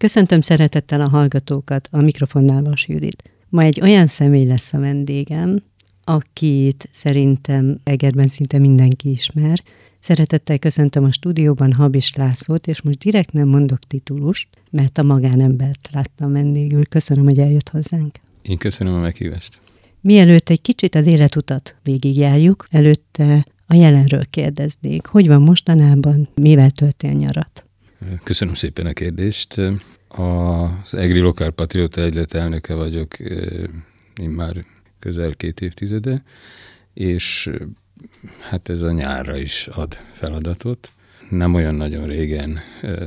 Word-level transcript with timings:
Köszöntöm 0.00 0.40
szeretettel 0.40 1.00
a 1.00 1.08
hallgatókat, 1.08 1.88
a 1.90 2.00
mikrofonnál 2.00 2.62
Vas 2.62 2.88
Judit. 2.88 3.30
Ma 3.48 3.62
egy 3.62 3.80
olyan 3.80 4.06
személy 4.06 4.46
lesz 4.46 4.72
a 4.72 4.78
vendégem, 4.78 5.62
akit 6.04 6.88
szerintem 6.92 7.80
Egerben 7.84 8.28
szinte 8.28 8.58
mindenki 8.58 9.10
ismer. 9.10 9.62
Szeretettel 9.98 10.58
köszöntöm 10.58 11.04
a 11.04 11.12
stúdióban 11.12 11.72
Habis 11.72 12.14
Lászlót, 12.14 12.66
és 12.66 12.82
most 12.82 12.98
direkt 12.98 13.32
nem 13.32 13.48
mondok 13.48 13.78
titulust, 13.78 14.48
mert 14.70 14.98
a 14.98 15.02
magánembert 15.02 15.88
láttam 15.92 16.32
vendégül. 16.32 16.86
Köszönöm, 16.86 17.24
hogy 17.24 17.38
eljött 17.38 17.68
hozzánk. 17.68 18.20
Én 18.42 18.58
köszönöm 18.58 18.94
a 18.94 18.98
meghívást. 18.98 19.58
Mielőtt 20.00 20.48
egy 20.48 20.60
kicsit 20.60 20.94
az 20.94 21.06
életutat 21.06 21.76
végigjárjuk, 21.82 22.66
előtte 22.70 23.46
a 23.66 23.74
jelenről 23.74 24.24
kérdeznék. 24.30 25.06
Hogy 25.06 25.26
van 25.26 25.42
mostanában, 25.42 26.28
mivel 26.34 26.70
töltél 26.70 27.12
nyarat? 27.12 27.64
Köszönöm 28.24 28.54
szépen 28.54 28.86
a 28.86 28.92
kérdést. 28.92 29.60
Az 30.08 30.94
Egri 30.94 31.20
Lokál 31.20 31.50
Patriota 31.50 32.00
Egylet 32.00 32.34
elnöke 32.34 32.74
vagyok 32.74 33.18
én 34.20 34.30
már 34.30 34.64
közel 34.98 35.34
két 35.34 35.60
évtizede, 35.60 36.22
és 36.94 37.50
hát 38.40 38.68
ez 38.68 38.82
a 38.82 38.92
nyárra 38.92 39.36
is 39.36 39.66
ad 39.66 39.94
feladatot. 40.12 40.92
Nem 41.30 41.54
olyan 41.54 41.74
nagyon 41.74 42.06
régen 42.06 42.58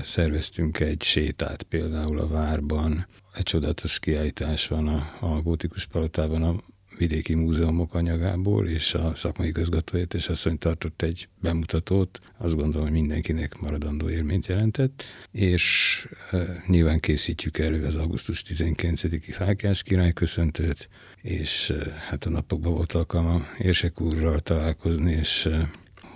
szerveztünk 0.03 0.79
egy 0.79 1.03
sétát 1.03 1.63
például 1.63 2.19
a 2.19 2.27
várban, 2.27 3.07
egy 3.33 3.43
csodatos 3.43 3.99
kiállítás 3.99 4.67
van 4.67 4.87
a, 4.87 5.17
a 5.19 5.41
gótikus 5.41 5.85
palotában, 5.85 6.63
vidéki 6.97 7.33
múzeumok 7.33 7.93
anyagából, 7.93 8.67
és 8.67 8.93
a 8.93 9.15
szakmai 9.15 9.51
közgatóért 9.51 10.13
és 10.13 10.27
asszony 10.27 10.57
tartott 10.57 11.01
egy 11.01 11.27
bemutatót, 11.41 12.19
azt 12.37 12.55
gondolom, 12.55 12.87
hogy 12.87 12.97
mindenkinek 12.97 13.59
maradandó 13.59 14.09
élményt 14.09 14.47
jelentett, 14.47 15.03
és 15.31 16.07
e, 16.31 16.63
nyilván 16.67 16.99
készítjük 16.99 17.57
elő 17.57 17.85
az 17.85 17.95
augusztus 17.95 18.43
19-i 18.47 19.29
Fákás 19.31 19.83
király 19.83 20.13
köszöntőt, 20.13 20.89
és 21.21 21.69
e, 21.69 21.91
hát 22.09 22.25
a 22.25 22.29
napokban 22.29 22.73
volt 22.73 22.93
alkalma 22.93 23.45
Érsek 23.57 24.01
úrral 24.01 24.39
találkozni, 24.39 25.11
és 25.11 25.45
e, 25.45 25.69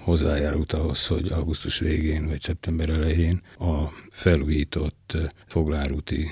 hozzájárult 0.07 0.73
ahhoz, 0.73 1.07
hogy 1.07 1.27
augusztus 1.27 1.79
végén 1.79 2.27
vagy 2.27 2.41
szeptember 2.41 2.89
elején 2.89 3.41
a 3.59 3.83
felújított 4.11 5.17
foglárúti 5.47 6.27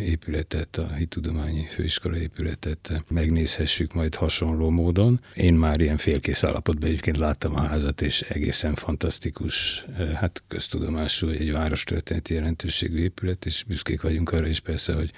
épületet, 0.00 0.76
a 0.76 0.92
hittudományi 0.92 1.64
főiskola 1.64 2.16
épületet 2.16 3.04
megnézhessük 3.08 3.92
majd 3.92 4.14
hasonló 4.14 4.70
módon. 4.70 5.20
Én 5.34 5.54
már 5.54 5.80
ilyen 5.80 5.96
félkész 5.96 6.44
állapotban 6.44 6.88
egyébként 6.88 7.16
láttam 7.16 7.54
a 7.54 7.62
házat, 7.62 8.00
és 8.00 8.20
egészen 8.20 8.74
fantasztikus, 8.74 9.84
hát 10.14 10.42
köztudomású, 10.48 11.28
egy 11.28 11.52
várostörténeti 11.52 12.34
jelentőségű 12.34 13.02
épület, 13.02 13.44
és 13.44 13.64
büszkék 13.66 14.02
vagyunk 14.02 14.32
arra 14.32 14.46
is 14.46 14.60
persze, 14.60 14.92
hogy 14.92 15.10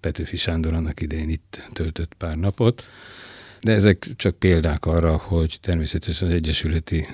Petőfi 0.00 0.36
Sándor 0.36 0.74
annak 0.74 1.00
idején 1.00 1.28
itt 1.28 1.68
töltött 1.72 2.14
pár 2.14 2.36
napot. 2.36 2.84
De 3.66 3.72
ezek 3.72 4.08
csak 4.16 4.38
példák 4.38 4.86
arra, 4.86 5.16
hogy 5.16 5.58
természetesen 5.60 6.28
az 6.28 6.34
egyesületi 6.34 7.06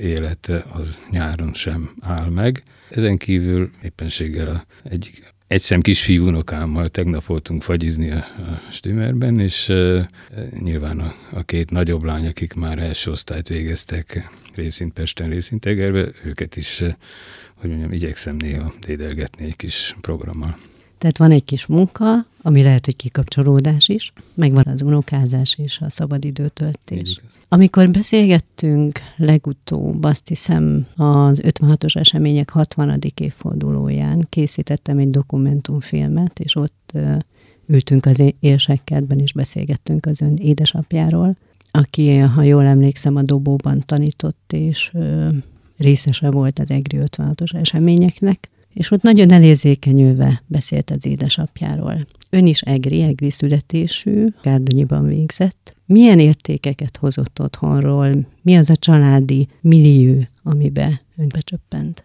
élet 0.00 0.48
az 0.72 0.98
nyáron 1.10 1.54
sem 1.54 1.90
áll 2.00 2.28
meg. 2.28 2.62
Ezen 2.90 3.16
kívül 3.16 3.70
éppenséggel 3.82 4.66
egy 4.82 5.22
egy 5.46 5.60
szem 5.60 5.80
kisfiú 5.80 6.26
unokámmal 6.26 6.88
tegnap 6.88 7.24
voltunk 7.24 7.62
fagyizni 7.62 8.10
a, 8.10 8.16
a 8.16 8.60
Stümerben, 8.70 9.40
és 9.40 9.68
uh, 9.68 10.04
nyilván 10.58 11.00
a, 11.00 11.14
a 11.30 11.42
két 11.42 11.70
nagyobb 11.70 12.02
lány, 12.02 12.26
akik 12.26 12.54
már 12.54 12.78
első 12.78 13.10
osztályt 13.10 13.48
végeztek 13.48 14.30
részint 14.54 14.92
Pesten, 14.92 15.28
részint 15.28 15.66
Egerbe, 15.66 16.08
őket 16.24 16.56
is, 16.56 16.82
hogy 17.54 17.70
mondjam, 17.70 17.92
igyekszem 17.92 18.36
néha 18.36 18.72
dédelgetni 18.86 19.44
egy 19.44 19.56
kis 19.56 19.96
programmal. 20.00 20.56
Tehát 20.98 21.18
van 21.18 21.30
egy 21.30 21.44
kis 21.44 21.66
munka, 21.66 22.26
ami 22.42 22.62
lehet, 22.62 22.84
hogy 22.84 22.96
kikapcsolódás 22.96 23.88
is, 23.88 24.12
meg 24.34 24.52
van 24.52 24.64
az 24.66 24.82
unokázás 24.82 25.58
és 25.58 25.80
a 25.80 25.90
szabadidőtöltés. 25.90 27.20
Amikor 27.48 27.90
beszélgettünk 27.90 28.98
legutóbb, 29.16 30.04
azt 30.04 30.28
hiszem 30.28 30.86
az 30.96 31.40
56-os 31.42 31.96
események 31.96 32.50
60. 32.50 32.98
évfordulóján 33.14 34.26
készítettem 34.28 34.98
egy 34.98 35.10
dokumentumfilmet, 35.10 36.38
és 36.38 36.56
ott 36.56 36.92
ültünk 37.66 38.06
az 38.06 38.22
érsekkertben, 38.40 39.18
és 39.18 39.32
beszélgettünk 39.32 40.06
az 40.06 40.20
ön 40.20 40.36
édesapjáról, 40.36 41.36
aki, 41.70 42.16
ha 42.16 42.42
jól 42.42 42.64
emlékszem, 42.64 43.16
a 43.16 43.22
dobóban 43.22 43.82
tanított, 43.86 44.52
és 44.52 44.92
részese 45.76 46.30
volt 46.30 46.58
az 46.58 46.70
EGRI 46.70 46.98
56-os 47.00 47.54
eseményeknek 47.54 48.48
és 48.74 48.90
ott 48.90 49.02
nagyon 49.02 49.30
elérzékenyülve 49.30 50.42
beszélt 50.46 50.90
az 50.90 51.06
édesapjáról. 51.06 52.06
Ön 52.30 52.46
is 52.46 52.60
egri, 52.60 53.02
egri 53.02 53.30
születésű, 53.30 54.26
Gárdonyiban 54.42 55.06
végzett. 55.06 55.76
Milyen 55.86 56.18
értékeket 56.18 56.96
hozott 56.96 57.40
otthonról? 57.40 58.26
Mi 58.42 58.56
az 58.56 58.70
a 58.70 58.76
családi 58.76 59.48
millió, 59.60 60.22
amibe 60.42 61.02
ön 61.16 61.28
becsöppent? 61.28 62.04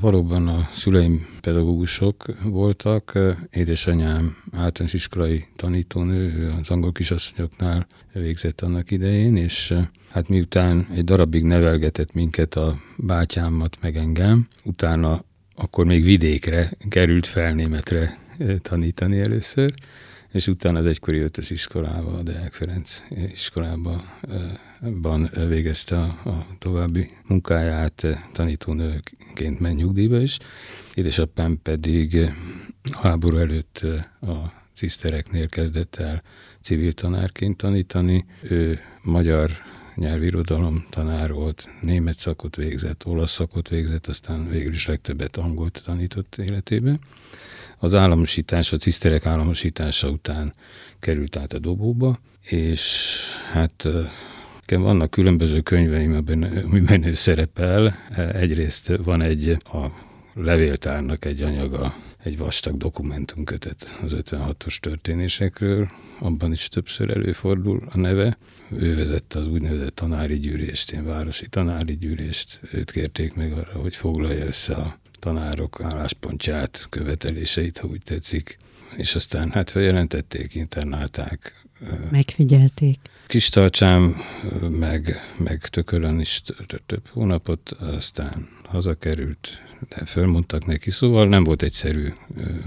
Valóban 0.00 0.48
a 0.48 0.68
szüleim 0.74 1.26
pedagógusok 1.40 2.24
voltak. 2.44 3.18
Édesanyám 3.50 4.36
általános 4.52 4.94
iskolai 4.94 5.44
tanítónő, 5.56 6.52
az 6.60 6.70
angol 6.70 6.92
kisasszonyoknál 6.92 7.86
végzett 8.12 8.60
annak 8.60 8.90
idején, 8.90 9.36
és 9.36 9.74
hát 10.10 10.28
miután 10.28 10.86
egy 10.94 11.04
darabig 11.04 11.44
nevelgetett 11.44 12.12
minket 12.12 12.54
a 12.54 12.76
bátyámat 12.96 13.78
meg 13.80 13.96
engem, 13.96 14.46
utána 14.64 15.24
akkor 15.62 15.86
még 15.86 16.04
vidékre 16.04 16.70
került 16.88 17.26
fel 17.26 17.52
németre 17.52 18.18
tanítani 18.62 19.20
először, 19.20 19.74
és 20.32 20.46
utána 20.46 20.78
az 20.78 20.86
egykori 20.86 21.18
ötös 21.18 21.50
iskolába, 21.50 22.18
a 22.18 22.22
Deák 22.22 22.52
Ferenc 22.52 23.04
iskolában 23.32 25.30
végezte 25.48 25.96
a, 25.96 26.28
a 26.28 26.46
további 26.58 27.10
munkáját, 27.26 28.06
tanítónőként 28.32 29.60
ment 29.60 29.76
nyugdíjba 29.76 30.20
is. 30.20 30.38
Édesapám 30.94 31.58
pedig 31.62 32.32
háború 33.00 33.36
előtt 33.36 33.84
a 34.20 34.52
cisztereknél 34.74 35.48
kezdett 35.48 35.96
el 35.96 36.22
civil 36.60 36.92
tanárként 36.92 37.56
tanítani. 37.56 38.24
Ő 38.42 38.80
magyar 39.02 39.50
nyelvirodalom 39.94 40.86
tanár 40.90 41.32
volt, 41.32 41.68
német 41.80 42.18
szakot 42.18 42.56
végzett, 42.56 43.06
olasz 43.06 43.32
szakot 43.32 43.68
végzett, 43.68 44.06
aztán 44.06 44.48
végül 44.48 44.72
is 44.72 44.86
legtöbbet 44.86 45.36
angolt 45.36 45.82
tanított 45.84 46.36
életében. 46.36 47.00
Az 47.78 47.94
államosítás, 47.94 48.72
a 48.72 48.76
ciszterek 48.76 49.26
államosítása 49.26 50.08
után 50.08 50.54
került 51.00 51.36
át 51.36 51.52
a 51.52 51.58
dobóba, 51.58 52.16
és 52.42 53.16
hát 53.52 53.88
vannak 54.68 55.10
különböző 55.10 55.60
könyveim, 55.60 56.24
amiben 56.64 57.04
ő 57.04 57.12
szerepel. 57.12 57.96
Egyrészt 58.32 58.96
van 58.96 59.22
egy 59.22 59.48
a 59.64 59.86
levéltárnak 60.34 61.24
egy 61.24 61.42
anyaga, 61.42 61.94
egy 62.22 62.38
vastag 62.38 62.76
dokumentumkötet 62.76 63.98
az 64.02 64.12
56-os 64.14 64.76
történésekről, 64.76 65.86
abban 66.18 66.52
is 66.52 66.68
többször 66.68 67.10
előfordul 67.10 67.82
a 67.90 67.98
neve. 67.98 68.36
Ő 68.68 68.96
vezette 68.96 69.38
az 69.38 69.46
úgynevezett 69.46 69.94
tanári 69.94 70.38
gyűlést, 70.38 70.92
én 70.92 71.04
városi 71.04 71.48
tanári 71.48 71.96
gyűlést, 71.96 72.60
őt 72.72 72.90
kérték 72.90 73.34
meg 73.34 73.52
arra, 73.52 73.80
hogy 73.80 73.96
foglalja 73.96 74.46
össze 74.46 74.74
a 74.74 74.98
tanárok 75.12 75.80
álláspontját, 75.80 76.86
követeléseit, 76.90 77.78
ha 77.78 77.86
úgy 77.86 78.02
tetszik, 78.02 78.56
és 78.96 79.14
aztán 79.14 79.50
hát 79.50 79.70
feljelentették, 79.70 80.54
internálták. 80.54 81.61
Megfigyelték. 82.10 82.98
Kis 83.26 83.48
tartsám, 83.48 84.16
meg, 84.68 85.16
meg 85.38 85.66
tökölön 85.66 86.20
is 86.20 86.42
több 86.86 87.08
hónapot, 87.08 87.70
aztán 87.70 88.48
hazakerült, 88.64 89.62
de 89.88 90.04
fölmondtak 90.04 90.66
neki, 90.66 90.90
szóval 90.90 91.28
nem 91.28 91.44
volt 91.44 91.62
egyszerű 91.62 92.12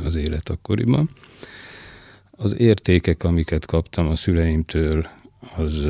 az 0.03 0.15
élet 0.15 0.49
akkoriban. 0.49 1.09
Az 2.31 2.55
értékek, 2.59 3.23
amiket 3.23 3.65
kaptam 3.65 4.07
a 4.07 4.15
szüleimtől, 4.15 5.07
az, 5.55 5.87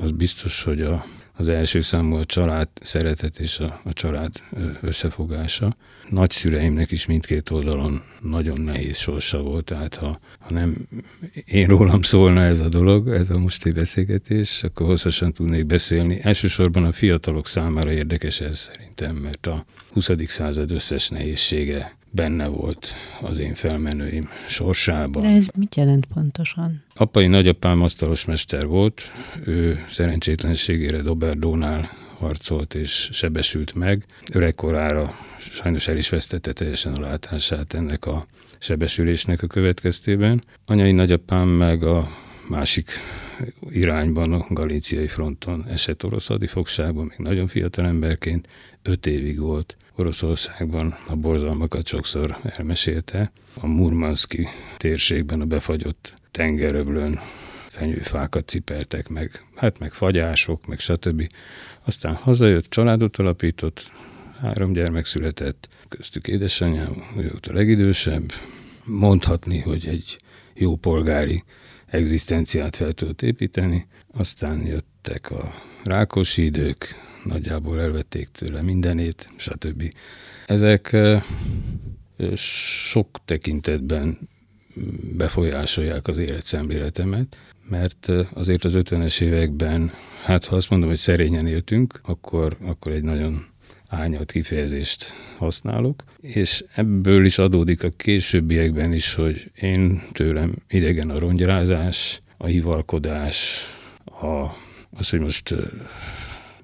az 0.00 0.10
biztos, 0.10 0.62
hogy 0.62 0.80
a, 0.80 1.04
az 1.32 1.48
első 1.48 1.80
számú 1.80 2.16
a 2.16 2.24
család 2.24 2.68
szeretet 2.80 3.38
és 3.38 3.58
a, 3.58 3.80
a 3.84 3.92
család 3.92 4.32
összefogása. 4.80 5.70
Nagyszüleimnek 6.08 6.90
is 6.90 7.06
mindkét 7.06 7.50
oldalon 7.50 8.02
nagyon 8.20 8.60
nehéz 8.60 8.96
sorsa 8.96 9.42
volt, 9.42 9.64
tehát 9.64 9.94
ha, 9.94 10.12
ha 10.38 10.52
nem 10.52 10.76
én 11.44 11.66
rólam 11.66 12.02
szólna 12.02 12.42
ez 12.42 12.60
a 12.60 12.68
dolog, 12.68 13.08
ez 13.08 13.30
a 13.30 13.38
mostani 13.38 13.74
beszélgetés, 13.74 14.62
akkor 14.62 14.86
hosszasan 14.86 15.32
tudnék 15.32 15.66
beszélni. 15.66 16.18
Elsősorban 16.22 16.84
a 16.84 16.92
fiatalok 16.92 17.46
számára 17.46 17.92
érdekes 17.92 18.40
ez 18.40 18.58
szerintem, 18.58 19.16
mert 19.16 19.46
a 19.46 19.64
20. 19.92 20.10
század 20.26 20.70
összes 20.70 21.08
nehézsége 21.08 21.96
benne 22.10 22.46
volt 22.46 22.92
az 23.20 23.38
én 23.38 23.54
felmenőim 23.54 24.28
sorsában. 24.48 25.22
De 25.22 25.28
ez 25.28 25.46
mit 25.54 25.74
jelent 25.74 26.06
pontosan? 26.06 26.82
Apai 26.94 27.26
nagyapám 27.26 27.82
asztalos 27.82 28.24
mester 28.24 28.66
volt, 28.66 29.02
ő 29.44 29.84
szerencsétlenségére 29.88 31.02
Doberdónál 31.02 31.90
harcolt 32.22 32.74
és 32.74 33.08
sebesült 33.12 33.74
meg. 33.74 34.04
Öregkorára 34.32 35.14
sajnos 35.38 35.88
el 35.88 35.96
is 35.96 36.08
vesztette 36.08 36.52
teljesen 36.52 36.92
a 36.92 37.00
látását 37.00 37.74
ennek 37.74 38.06
a 38.06 38.22
sebesülésnek 38.58 39.42
a 39.42 39.46
következtében. 39.46 40.44
Anyai 40.64 40.92
nagyapám 40.92 41.48
meg 41.48 41.82
a 41.82 42.06
másik 42.48 42.90
irányban, 43.70 44.32
a 44.32 44.46
galíciai 44.48 45.06
fronton 45.06 45.64
esett 45.68 46.04
orosz 46.04 46.26
hadifogságban, 46.26 47.04
még 47.04 47.18
nagyon 47.18 47.46
fiatal 47.46 47.86
emberként, 47.86 48.48
öt 48.82 49.06
évig 49.06 49.38
volt 49.38 49.76
Oroszországban, 49.96 50.94
a 51.08 51.16
borzalmakat 51.16 51.86
sokszor 51.86 52.38
elmesélte. 52.42 53.32
A 53.54 53.66
Murmanszki 53.66 54.48
térségben 54.76 55.40
a 55.40 55.44
befagyott 55.44 56.12
tengeröblön 56.30 57.20
fenyőfákat 57.72 58.48
cipeltek 58.48 59.08
meg, 59.08 59.44
hát 59.54 59.78
meg 59.78 59.92
fagyások, 59.92 60.66
meg 60.66 60.78
stb. 60.78 61.26
Aztán 61.84 62.14
hazajött, 62.14 62.66
családot 62.66 63.16
alapított, 63.16 63.90
három 64.40 64.72
gyermek 64.72 65.04
született, 65.04 65.68
köztük 65.88 66.28
édesanyám, 66.28 66.92
ő 67.16 67.28
volt 67.30 67.46
a 67.46 67.52
legidősebb. 67.52 68.32
Mondhatni, 68.84 69.58
hogy 69.58 69.86
egy 69.86 70.18
jó 70.54 70.76
polgári 70.76 71.42
egzisztenciát 71.86 72.76
fel 72.76 72.92
tudott 72.92 73.22
építeni. 73.22 73.86
Aztán 74.12 74.66
jöttek 74.66 75.30
a 75.30 75.52
rákosi 75.84 76.44
idők, 76.44 76.86
nagyjából 77.24 77.80
elvették 77.80 78.28
tőle 78.28 78.62
mindenét, 78.62 79.28
stb. 79.36 79.94
Ezek 80.46 80.96
sok 82.34 83.18
tekintetben 83.24 84.18
befolyásolják 85.16 86.06
az 86.08 86.18
életszemléletemet, 86.18 87.36
mert 87.72 88.08
azért 88.34 88.64
az 88.64 88.72
50-es 88.76 89.20
években, 89.20 89.92
hát 90.24 90.44
ha 90.44 90.56
azt 90.56 90.70
mondom, 90.70 90.88
hogy 90.88 90.98
szerényen 90.98 91.46
éltünk, 91.46 92.00
akkor, 92.02 92.56
akkor 92.64 92.92
egy 92.92 93.02
nagyon 93.02 93.46
ányalt 93.88 94.32
kifejezést 94.32 95.12
használok, 95.38 96.04
és 96.20 96.64
ebből 96.74 97.24
is 97.24 97.38
adódik 97.38 97.82
a 97.82 97.90
későbbiekben 97.96 98.92
is, 98.92 99.14
hogy 99.14 99.50
én 99.60 100.02
tőlem 100.12 100.54
idegen 100.68 101.10
a 101.10 101.18
rongyrázás, 101.18 102.20
a 102.36 102.46
hivalkodás, 102.46 103.64
a, 104.04 104.56
az, 104.90 105.10
hogy 105.10 105.20
most 105.20 105.54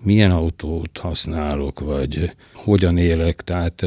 milyen 0.03 0.31
autót 0.31 0.99
használok, 0.99 1.81
vagy 1.81 2.31
hogyan 2.53 2.97
élek, 2.97 3.41
tehát 3.41 3.85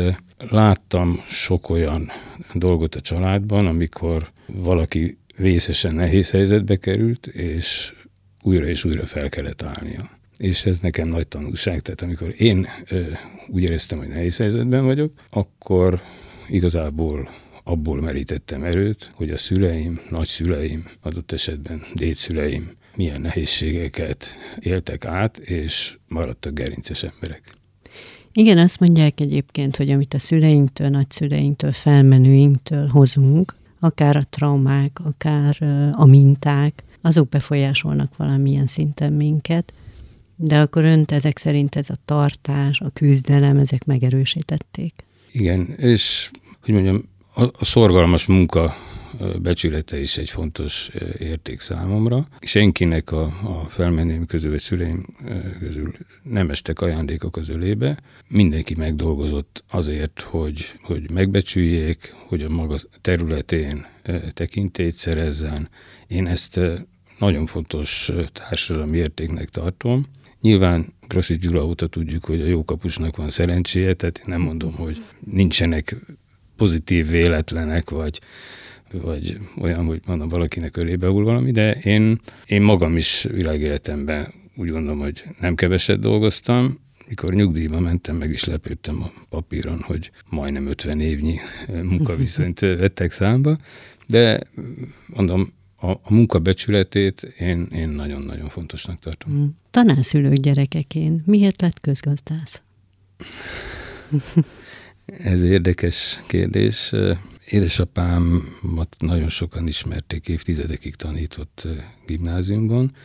láttam 0.49 1.23
sok 1.27 1.69
olyan 1.69 2.09
dolgot 2.53 2.95
a 2.95 3.01
családban, 3.01 3.67
amikor 3.67 4.31
valaki 4.45 5.17
vészesen 5.37 5.95
nehéz 5.95 6.29
helyzetbe 6.29 6.75
került, 6.75 7.27
és 7.27 7.93
újra 8.41 8.67
és 8.67 8.83
újra 8.83 9.05
fel 9.05 9.29
kellett 9.29 9.61
állnia 9.61 10.19
és 10.41 10.65
ez 10.65 10.79
nekem 10.79 11.07
nagy 11.07 11.27
tanulság. 11.27 11.81
Tehát 11.81 12.01
amikor 12.01 12.33
én 12.37 12.67
ö, 12.89 13.01
úgy 13.47 13.63
éreztem, 13.63 13.97
hogy 13.97 14.07
nehéz 14.07 14.37
helyzetben 14.37 14.85
vagyok, 14.85 15.13
akkor 15.29 16.01
igazából 16.47 17.29
abból 17.63 18.01
merítettem 18.01 18.63
erőt, 18.63 19.09
hogy 19.13 19.29
a 19.29 19.37
szüleim, 19.37 19.99
nagyszüleim, 20.09 20.85
adott 21.01 21.31
esetben 21.31 21.81
dédszüleim 21.95 22.71
milyen 22.95 23.21
nehézségeket 23.21 24.35
éltek 24.59 25.05
át, 25.05 25.37
és 25.37 25.97
maradtak 26.07 26.53
gerinces 26.53 27.03
emberek. 27.03 27.53
Igen, 28.33 28.57
azt 28.57 28.79
mondják 28.79 29.19
egyébként, 29.19 29.75
hogy 29.77 29.89
amit 29.89 30.13
a 30.13 30.19
szüleinktől, 30.19 30.89
nagyszüleinktől, 30.89 31.71
felmenőinktől 31.71 32.87
hozunk, 32.87 33.55
akár 33.83 34.15
a 34.15 34.23
traumák, 34.29 34.99
akár 35.03 35.57
a 35.91 36.05
minták, 36.05 36.83
azok 37.01 37.29
befolyásolnak 37.29 38.17
valamilyen 38.17 38.67
szinten 38.67 39.13
minket, 39.13 39.73
de 40.35 40.59
akkor 40.59 40.83
önt 40.83 41.11
ezek 41.11 41.37
szerint 41.37 41.75
ez 41.75 41.89
a 41.89 41.95
tartás, 42.05 42.81
a 42.81 42.89
küzdelem, 42.89 43.57
ezek 43.57 43.85
megerősítették. 43.85 45.05
Igen, 45.31 45.73
és 45.77 46.31
hogy 46.63 46.73
mondjam, 46.73 47.09
a, 47.33 47.43
a 47.43 47.65
szorgalmas 47.65 48.25
munka 48.25 48.73
becsülete 49.41 49.99
is 49.99 50.17
egy 50.17 50.29
fontos 50.29 50.89
érték 51.19 51.59
számomra. 51.59 52.27
Senkinek 52.39 53.11
a, 53.11 53.23
a 53.23 53.65
felmenőim 53.69 54.25
közül, 54.25 54.49
vagy 54.49 54.59
szüleim 54.59 55.05
közül 55.59 55.93
nem 56.23 56.49
estek 56.49 56.81
ajándékok 56.81 57.37
az 57.37 57.49
ölébe. 57.49 57.97
Mindenki 58.27 58.75
megdolgozott 58.75 59.63
azért, 59.69 60.19
hogy, 60.19 60.71
hogy 60.81 61.09
megbecsüljék, 61.11 62.13
hogy 62.27 62.41
a 62.43 62.49
maga 62.49 62.77
területén 63.01 63.85
tekintét 64.33 64.95
szerezzen. 64.95 65.69
Én 66.07 66.27
ezt 66.27 66.59
nagyon 67.19 67.45
fontos 67.45 68.11
társadalmi 68.33 68.97
értéknek 68.97 69.49
tartom, 69.49 70.05
Nyilván 70.41 70.93
Grossi 71.07 71.37
Gyula 71.37 71.65
óta 71.65 71.87
tudjuk, 71.87 72.25
hogy 72.25 72.41
a 72.41 72.45
jó 72.45 72.65
kapusnak 72.65 73.15
van 73.15 73.29
szerencséje, 73.29 73.93
tehát 73.93 74.17
én 74.17 74.25
nem 74.27 74.41
mondom, 74.41 74.73
hogy 74.73 75.03
nincsenek 75.19 75.95
pozitív 76.55 77.07
véletlenek, 77.07 77.89
vagy, 77.89 78.19
vagy 78.91 79.37
olyan, 79.59 79.85
hogy 79.85 80.01
mondom, 80.05 80.27
valakinek 80.27 80.77
ölébe 80.77 81.07
hull 81.07 81.23
valami, 81.23 81.51
de 81.51 81.71
én, 81.71 82.19
én 82.45 82.61
magam 82.61 82.95
is 82.95 83.27
világéletemben 83.31 84.33
úgy 84.55 84.69
gondolom, 84.69 84.99
hogy 84.99 85.23
nem 85.39 85.55
keveset 85.55 85.99
dolgoztam, 85.99 86.79
mikor 87.07 87.33
nyugdíjba 87.33 87.79
mentem, 87.79 88.15
meg 88.15 88.29
is 88.29 88.43
lepődtem 88.43 89.03
a 89.03 89.11
papíron, 89.29 89.81
hogy 89.81 90.11
majdnem 90.29 90.67
50 90.67 90.99
évnyi 90.99 91.39
munkaviszonyt 91.89 92.59
vettek 92.59 93.11
számba, 93.11 93.57
de 94.07 94.39
mondom, 95.05 95.53
a, 95.75 95.89
a 95.89 96.13
munka 96.13 96.39
becsületét 96.39 97.21
én, 97.21 97.67
én 97.73 97.89
nagyon-nagyon 97.89 98.49
fontosnak 98.49 98.99
tartom. 98.99 99.33
Mm. 99.33 99.45
Tanárszülők 99.71 100.33
gyerekeként 100.33 101.25
miért 101.25 101.61
lett 101.61 101.79
közgazdász? 101.79 102.61
Ez 105.17 105.41
érdekes 105.41 106.21
kérdés. 106.27 106.93
Édesapámat 107.51 108.95
nagyon 108.99 109.29
sokan 109.29 109.67
ismerték, 109.67 110.27
évtizedekig 110.27 110.95
tanított 110.95 111.67
gimnáziumban, 112.07 112.95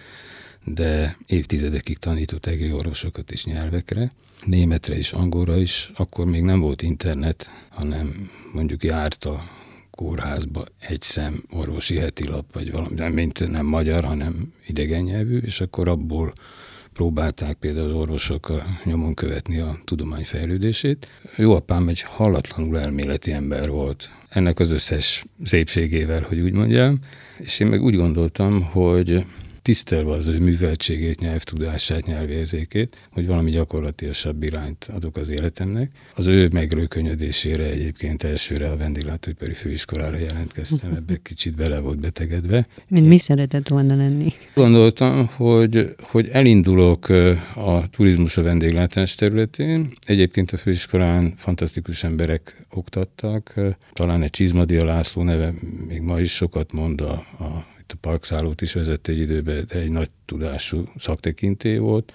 de 0.64 1.16
évtizedekig 1.26 1.98
tanított 1.98 2.46
egri 2.46 2.72
orvosokat 2.72 3.30
is 3.32 3.44
nyelvekre, 3.44 4.10
németre 4.44 4.96
és 4.96 5.12
angolra 5.12 5.56
is. 5.56 5.90
Akkor 5.94 6.26
még 6.26 6.42
nem 6.42 6.60
volt 6.60 6.82
internet, 6.82 7.50
hanem 7.68 8.30
mondjuk 8.52 8.84
járt 8.84 9.24
a 9.24 9.44
kórházba 9.90 10.64
egy 10.78 11.02
szem 11.02 11.42
orvosi 11.50 11.96
heti 11.96 12.26
lap, 12.26 12.52
vagy 12.52 12.70
valami, 12.70 12.94
nem, 12.94 13.12
mint 13.12 13.50
nem 13.50 13.66
magyar, 13.66 14.04
hanem 14.04 14.52
idegen 14.66 15.02
nyelvű, 15.02 15.38
és 15.38 15.60
akkor 15.60 15.88
abból 15.88 16.32
próbálták 16.96 17.56
például 17.56 17.86
az 17.86 17.94
orvosok 17.94 18.62
nyomon 18.84 19.14
követni 19.14 19.58
a 19.58 19.78
tudomány 19.84 20.24
fejlődését. 20.24 21.10
Jó 21.36 21.54
apám 21.54 21.88
egy 21.88 22.00
hallatlanul 22.02 22.78
elméleti 22.78 23.32
ember 23.32 23.68
volt, 23.70 24.10
ennek 24.28 24.58
az 24.58 24.70
összes 24.70 25.24
szépségével, 25.44 26.22
hogy 26.28 26.38
úgy 26.38 26.52
mondjam, 26.52 26.98
és 27.38 27.60
én 27.60 27.66
meg 27.66 27.82
úgy 27.82 27.96
gondoltam, 27.96 28.62
hogy 28.62 29.24
tisztelve 29.66 30.12
az 30.12 30.26
ő 30.28 30.38
műveltségét, 30.38 31.20
nyelvtudását, 31.20 32.06
nyelvérzékét, 32.06 33.08
hogy 33.10 33.26
valami 33.26 33.50
gyakorlatilasabb 33.50 34.42
irányt 34.42 34.90
adok 34.94 35.16
az 35.16 35.30
életemnek. 35.30 35.90
Az 36.14 36.26
ő 36.26 36.48
megrőkönyödésére 36.52 37.64
egyébként 37.64 38.22
elsőre 38.22 38.70
a 38.70 38.76
vendéglátóipari 38.76 39.52
főiskolára 39.52 40.18
jelentkeztem, 40.18 40.94
ebbe 40.94 41.18
kicsit 41.22 41.56
bele 41.56 41.78
volt 41.78 41.98
betegedve. 41.98 42.66
Mint 42.88 43.08
mi 43.08 43.18
szeretett 43.18 43.68
volna 43.68 43.96
lenni? 43.96 44.32
Gondoltam, 44.54 45.26
hogy, 45.26 45.94
hogy 45.98 46.28
elindulok 46.28 47.08
a 47.54 47.88
turizmus 47.90 48.36
a 48.36 48.42
vendéglátás 48.42 49.14
területén. 49.14 49.92
Egyébként 50.04 50.52
a 50.52 50.56
főiskolán 50.56 51.34
fantasztikus 51.36 52.04
emberek 52.04 52.66
oktattak, 52.70 53.54
talán 53.92 54.22
egy 54.22 54.30
Csizmadia 54.30 54.84
László 54.84 55.22
neve 55.22 55.54
még 55.88 56.00
ma 56.00 56.20
is 56.20 56.32
sokat 56.32 56.72
mond 56.72 57.00
a, 57.00 57.12
a 57.38 57.74
itt 57.86 57.92
a 57.92 58.08
parkszállót 58.08 58.60
is 58.60 58.72
vezette 58.72 59.12
egy 59.12 59.18
időben, 59.18 59.64
de 59.68 59.78
egy 59.78 59.90
nagy 59.90 60.10
tudású 60.24 60.84
szaktekinté 60.96 61.76
volt, 61.76 62.12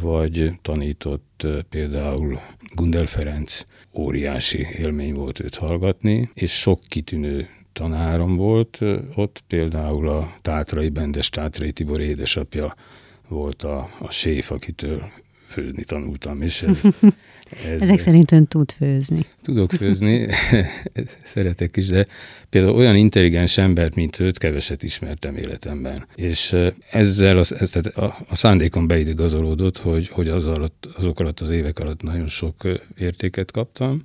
vagy 0.00 0.52
tanított 0.62 1.46
például 1.68 2.40
Gundel 2.74 3.06
Ferenc, 3.06 3.64
óriási 3.92 4.66
élmény 4.78 5.14
volt 5.14 5.40
őt 5.40 5.54
hallgatni, 5.54 6.30
és 6.34 6.58
sok 6.58 6.80
kitűnő 6.88 7.48
tanárom 7.72 8.36
volt 8.36 8.78
ott, 9.14 9.42
például 9.46 10.08
a 10.08 10.34
Tátrai 10.42 10.88
Bendes 10.88 11.30
Tátrai 11.30 11.72
Tibor 11.72 12.00
édesapja 12.00 12.74
volt 13.28 13.62
a, 13.62 13.88
a 13.98 14.10
séf, 14.10 14.50
akitől 14.50 15.10
főzni 15.58 15.84
tanultam, 15.84 16.42
és 16.42 16.62
ez, 16.62 16.80
ez 17.72 17.82
Ezek 17.82 18.00
szerint 18.00 18.32
ön 18.32 18.46
tud 18.46 18.70
főzni. 18.70 19.24
Tudok 19.42 19.72
főzni, 19.72 20.28
szeretek 21.22 21.76
is, 21.76 21.86
de 21.86 22.06
például 22.50 22.74
olyan 22.74 22.96
intelligens 22.96 23.58
embert, 23.58 23.94
mint 23.94 24.20
őt 24.20 24.38
keveset 24.38 24.82
ismertem 24.82 25.36
életemben. 25.36 26.06
És 26.14 26.56
ezzel 26.90 27.38
az, 27.38 27.54
ez, 27.54 27.70
tehát 27.70 27.96
a, 27.96 28.24
a 28.28 28.36
szándékom 28.36 28.86
beidegazolódott, 28.86 29.78
hogy, 29.78 30.08
hogy 30.08 30.28
az 30.28 30.46
alatt, 30.46 30.88
azok 30.96 31.20
alatt 31.20 31.40
az 31.40 31.50
évek 31.50 31.78
alatt 31.78 32.02
nagyon 32.02 32.28
sok 32.28 32.54
értéket 32.98 33.50
kaptam, 33.50 34.02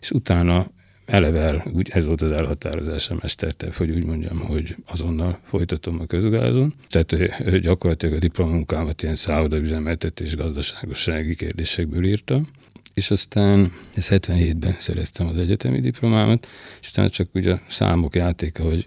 és 0.00 0.10
utána 0.10 0.70
eleve 1.06 1.64
úgy 1.72 1.90
ez 1.90 2.04
volt 2.04 2.20
az 2.20 2.30
elhatározás 2.30 3.10
a 3.10 3.16
mesterterv, 3.20 3.72
hogy 3.72 3.90
úgy 3.90 4.04
mondjam, 4.04 4.38
hogy 4.38 4.76
azonnal 4.86 5.38
folytatom 5.42 6.00
a 6.00 6.06
közgázon. 6.06 6.74
Tehát 6.88 7.60
gyakorlatilag 7.60 8.14
a 8.14 8.18
diplomunkámat 8.18 9.02
ilyen 9.02 9.14
szállodaüzemeltetés 9.14 10.36
gazdaságossági 10.36 11.34
kérdésekből 11.34 12.04
írtam 12.04 12.48
és 12.96 13.10
aztán 13.10 13.72
ez 13.94 14.08
77-ben 14.10 14.76
szereztem 14.78 15.26
az 15.26 15.38
egyetemi 15.38 15.80
diplomámat, 15.80 16.46
és 16.80 16.88
utána 16.88 17.08
csak 17.08 17.28
ugye 17.34 17.52
a 17.52 17.60
számok 17.68 18.14
játéka, 18.14 18.62
hogy 18.62 18.86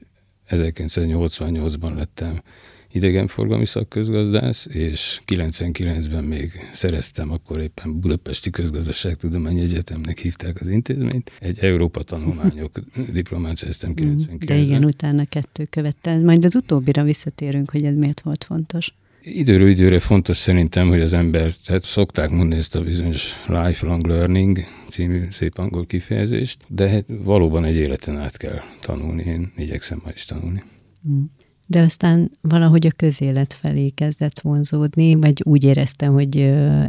1988-ban 0.49 1.95
lettem 1.95 2.41
idegenforgalmi 2.91 3.65
szakközgazdász, 3.65 4.65
és 4.65 5.21
99-ben 5.27 6.23
még 6.23 6.51
szereztem, 6.71 7.31
akkor 7.31 7.61
éppen 7.61 7.99
Budapesti 7.99 8.49
Közgazdaságtudományi 8.49 9.61
Egyetemnek 9.61 10.17
hívták 10.17 10.61
az 10.61 10.67
intézményt. 10.67 11.31
Egy 11.39 11.59
Európa 11.59 12.03
tanulmányok 12.03 12.79
diplomát 13.13 13.57
szereztem 13.57 13.93
99-ben. 13.95 14.37
De 14.45 14.55
igen, 14.55 14.83
utána 14.83 15.25
kettő 15.25 15.65
követte. 15.65 16.17
Majd 16.17 16.45
az 16.45 16.55
utóbbira 16.55 17.03
visszatérünk, 17.03 17.71
hogy 17.71 17.83
ez 17.85 17.95
miért 17.95 18.21
volt 18.21 18.43
fontos. 18.43 18.93
Időről 19.21 19.69
időre 19.69 19.99
fontos 19.99 20.37
szerintem, 20.37 20.87
hogy 20.87 21.01
az 21.01 21.13
ember, 21.13 21.53
tehát 21.65 21.83
szokták 21.83 22.29
mondani 22.29 22.55
ezt 22.55 22.75
a 22.75 22.81
bizonyos 22.81 23.33
lifelong 23.47 24.05
learning 24.05 24.63
című 24.87 25.27
szép 25.31 25.57
angol 25.57 25.85
kifejezést, 25.85 26.57
de 26.67 26.89
hát 26.89 27.05
valóban 27.07 27.65
egy 27.65 27.75
életen 27.75 28.17
át 28.17 28.37
kell 28.37 28.59
tanulni, 28.81 29.23
én 29.23 29.51
igyekszem 29.55 30.01
ma 30.03 30.11
is 30.13 30.25
tanulni. 30.25 30.63
Mm 31.09 31.23
de 31.69 31.79
aztán 31.79 32.31
valahogy 32.41 32.87
a 32.87 32.91
közélet 32.91 33.53
felé 33.53 33.89
kezdett 33.89 34.39
vonzódni, 34.39 35.15
vagy 35.15 35.41
úgy 35.45 35.63
éreztem, 35.63 36.13
hogy 36.13 36.37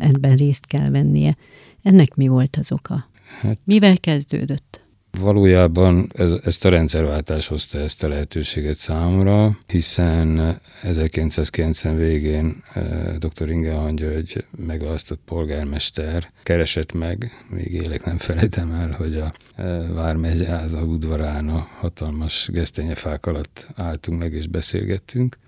ebben 0.01 0.37
részt 0.37 0.67
kell 0.67 0.91
vennie. 0.91 1.37
Ennek 1.83 2.15
mi 2.15 2.29
volt 2.29 2.57
az 2.61 2.73
oka? 2.73 3.09
Hát, 3.41 3.59
Mivel 3.65 3.99
kezdődött? 3.99 4.80
Valójában 5.19 6.11
ez, 6.15 6.33
ezt 6.45 6.65
a 6.65 6.69
rendszerváltás 6.69 7.47
hozta 7.47 7.79
ezt 7.79 8.03
a 8.03 8.09
lehetőséget 8.09 8.77
számomra, 8.77 9.59
hiszen 9.67 10.61
1990 10.83 11.97
végén 11.97 12.63
eh, 12.75 13.17
dr. 13.19 13.51
Inge 13.51 13.73
Hangyölgy 13.73 14.45
megválasztott 14.57 15.21
polgármester 15.25 16.31
keresett 16.43 16.93
meg, 16.93 17.45
még 17.49 17.73
élek 17.73 18.05
nem 18.05 18.19
felejtem 18.19 18.73
el, 18.73 18.91
hogy 18.91 19.17
a 19.17 19.33
eh, 19.57 19.89
Vármegye 19.89 20.47
háza 20.47 20.81
udvarán 20.81 21.49
a 21.49 21.69
hatalmas 21.79 22.49
gesztenyefák 22.53 23.27
alatt 23.27 23.67
álltunk 23.75 24.19
meg 24.19 24.33
és 24.33 24.47
beszélgettünk, 24.47 25.39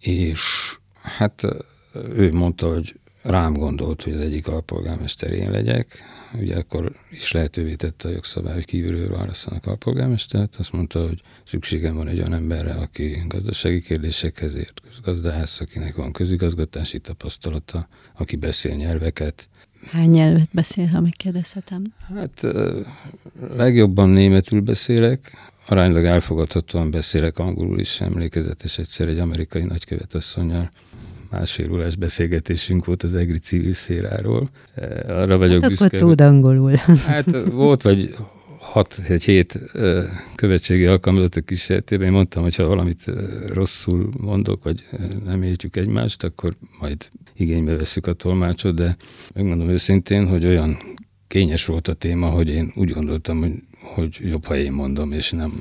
és 0.00 0.40
hát 1.02 1.44
eh, 1.44 1.50
ő 2.16 2.32
mondta, 2.32 2.72
hogy 2.72 2.98
rám 3.22 3.52
gondolt, 3.52 4.02
hogy 4.02 4.12
az 4.12 4.20
egyik 4.20 4.48
alpolgármester 4.48 5.32
én 5.32 5.50
legyek, 5.50 6.02
ugye 6.38 6.56
akkor 6.56 6.92
is 7.10 7.32
lehetővé 7.32 7.74
tette 7.74 8.08
a 8.08 8.12
jogszabály, 8.12 8.54
hogy 8.54 8.64
kívülről 8.64 9.16
választanak 9.16 9.66
alpolgármestert, 9.66 10.56
azt 10.56 10.72
mondta, 10.72 11.06
hogy 11.06 11.22
szükségem 11.44 11.94
van 11.94 12.08
egy 12.08 12.18
olyan 12.18 12.34
emberre, 12.34 12.72
aki 12.72 13.22
gazdasági 13.28 13.80
kérdésekhez 13.80 14.54
ért, 14.54 14.80
közgazdász, 14.88 15.60
akinek 15.60 15.94
van 15.96 16.12
közigazgatási 16.12 16.98
tapasztalata, 16.98 17.88
aki 18.14 18.36
beszél 18.36 18.74
nyelveket. 18.74 19.48
Hány 19.90 20.10
nyelvet 20.10 20.48
beszél, 20.52 20.86
ha 20.86 21.00
megkérdezhetem? 21.00 21.94
Hát 22.14 22.46
legjobban 23.56 24.08
németül 24.08 24.60
beszélek, 24.60 25.32
aránylag 25.66 26.04
elfogadhatóan 26.04 26.90
beszélek 26.90 27.38
angolul 27.38 27.80
is, 27.80 28.00
emlékezetes 28.00 28.78
egyszer 28.78 29.08
egy 29.08 29.18
amerikai 29.18 29.62
nagykövet 29.62 30.14
asszonyjal 30.14 30.70
másfél 31.34 31.72
órás 31.72 31.96
beszélgetésünk 31.96 32.84
volt 32.84 33.02
az 33.02 33.14
egri 33.14 33.38
civil 33.38 33.72
szféráról. 33.72 34.48
E, 34.74 35.14
arra 35.20 35.36
vagyok 35.36 35.60
hát 35.60 35.70
büszke. 35.70 35.96
tud 35.96 36.20
angolul. 36.20 36.72
Hát 37.06 37.26
volt 37.52 37.82
vagy 37.82 38.16
hat 38.58 39.00
egy 39.08 39.24
hét 39.24 39.60
e, 39.72 40.04
követségi 40.34 40.84
alkalmazott 40.86 41.44
kísérletében. 41.44 42.06
Én 42.06 42.12
mondtam, 42.12 42.42
hogy 42.42 42.56
ha 42.56 42.66
valamit 42.66 43.08
e, 43.08 43.12
rosszul 43.52 44.08
mondok, 44.20 44.64
vagy 44.64 44.84
nem 45.24 45.42
értjük 45.42 45.76
egymást, 45.76 46.24
akkor 46.24 46.52
majd 46.80 47.08
igénybe 47.34 47.76
veszük 47.76 48.06
a 48.06 48.12
tolmácsot, 48.12 48.74
de 48.74 48.96
megmondom 49.34 49.68
őszintén, 49.68 50.28
hogy 50.28 50.46
olyan 50.46 50.76
kényes 51.26 51.64
volt 51.64 51.88
a 51.88 51.94
téma, 51.94 52.28
hogy 52.28 52.50
én 52.50 52.72
úgy 52.76 52.90
gondoltam, 52.90 53.40
hogy, 53.40 53.62
hogy 53.80 54.18
jobb, 54.20 54.44
ha 54.44 54.56
én 54.56 54.72
mondom, 54.72 55.12
és 55.12 55.30
nem, 55.30 55.52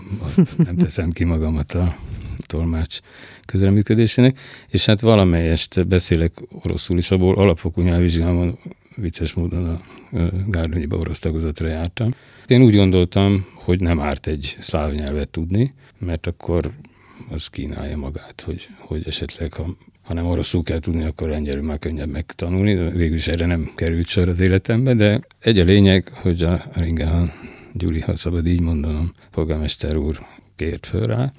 nem 0.58 0.76
teszem 0.76 1.12
ki 1.12 1.24
magamat 1.24 1.72
a 1.72 1.96
tolmács 2.46 3.00
közreműködésének, 3.46 4.40
és 4.68 4.86
hát 4.86 5.02
valamelyest 5.02 5.88
beszélek 5.88 6.32
oroszul 6.64 6.98
is, 6.98 7.12
abból 7.12 7.36
alapfokú 7.36 7.82
nyelvvizsgálomon 7.82 8.58
vicces 8.96 9.34
módon 9.34 9.70
a 9.70 9.78
Gárdonyiba 10.48 10.98
orosz 10.98 11.20
tagozatra 11.20 11.68
jártam. 11.68 12.14
Én 12.48 12.62
úgy 12.62 12.76
gondoltam, 12.76 13.46
hogy 13.54 13.80
nem 13.80 14.00
árt 14.00 14.28
egy 14.28 14.56
szláv 14.60 14.94
nyelvet 14.94 15.30
tudni, 15.30 15.74
mert 15.98 16.28
akkor 16.28 16.72
az 17.30 17.48
kínálja 17.48 17.98
magát, 17.98 18.42
hogy, 18.46 18.68
hogy 18.80 19.04
esetleg 19.08 19.54
ha 19.54 19.76
ha 20.04 20.14
nem 20.14 20.26
oroszul 20.26 20.64
kell 20.64 20.80
tudni, 20.80 21.04
akkor 21.04 21.30
lengyelül 21.30 21.64
már 21.64 21.80
könnyebb 21.80 22.10
megtanulni. 22.10 22.92
Végül 22.92 23.16
is 23.16 23.28
erre 23.28 23.46
nem 23.46 23.72
került 23.76 24.08
sor 24.08 24.30
az 24.30 24.40
életembe, 24.40 24.94
de 24.94 25.22
egy 25.40 25.60
a 25.60 25.64
lényeg, 25.64 26.12
hogy 26.14 26.44
a 26.44 26.64
Ringahan 26.74 27.32
Gyuri, 27.74 28.00
ha 28.00 28.16
szabad 28.16 28.48
így 28.48 28.62
mondanom, 28.62 29.14
polgármester 29.32 29.96
úr 29.96 30.26
kért 30.56 30.86
föl 30.86 31.04
rá. 31.04 31.32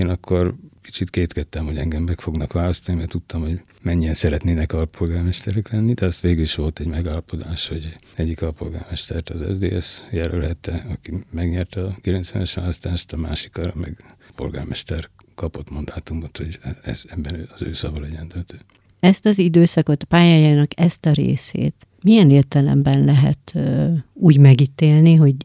Én 0.00 0.08
akkor 0.08 0.54
kicsit 0.82 1.10
kétkedtem, 1.10 1.64
hogy 1.64 1.76
engem 1.76 2.02
meg 2.02 2.20
fognak 2.20 2.52
választani, 2.52 2.98
mert 2.98 3.10
tudtam, 3.10 3.40
hogy 3.40 3.60
mennyien 3.82 4.14
szeretnének 4.14 4.72
alpolgármesterek 4.72 5.72
lenni, 5.72 5.92
de 5.92 6.06
azt 6.06 6.20
végül 6.20 6.42
is 6.42 6.54
volt 6.54 6.78
egy 6.78 6.86
megállapodás, 6.86 7.68
hogy 7.68 7.96
egyik 8.14 8.42
alpolgármestert 8.42 9.30
az 9.30 9.44
SDS 9.54 10.02
jelölhette, 10.10 10.86
aki 10.90 11.24
megnyerte 11.30 11.84
a 11.84 11.96
90-es 12.02 12.52
választást, 12.54 13.12
a 13.12 13.16
másikra 13.16 13.72
meg 13.74 14.04
polgármester 14.34 15.08
kapott 15.34 15.70
mandátumot, 15.70 16.36
hogy 16.36 16.58
ez, 16.82 17.02
ebben 17.08 17.48
az 17.54 17.62
ő 17.62 17.72
szava 17.72 18.00
legyen 18.00 18.28
döntő. 18.28 18.58
Ezt 19.00 19.26
az 19.26 19.38
időszakot, 19.38 20.04
pályájának 20.04 20.80
ezt 20.80 21.06
a 21.06 21.12
részét 21.12 21.86
milyen 22.02 22.30
értelemben 22.30 23.04
lehet 23.04 23.52
ö, 23.54 23.92
úgy 24.12 24.38
megítélni, 24.38 25.14
hogy, 25.14 25.36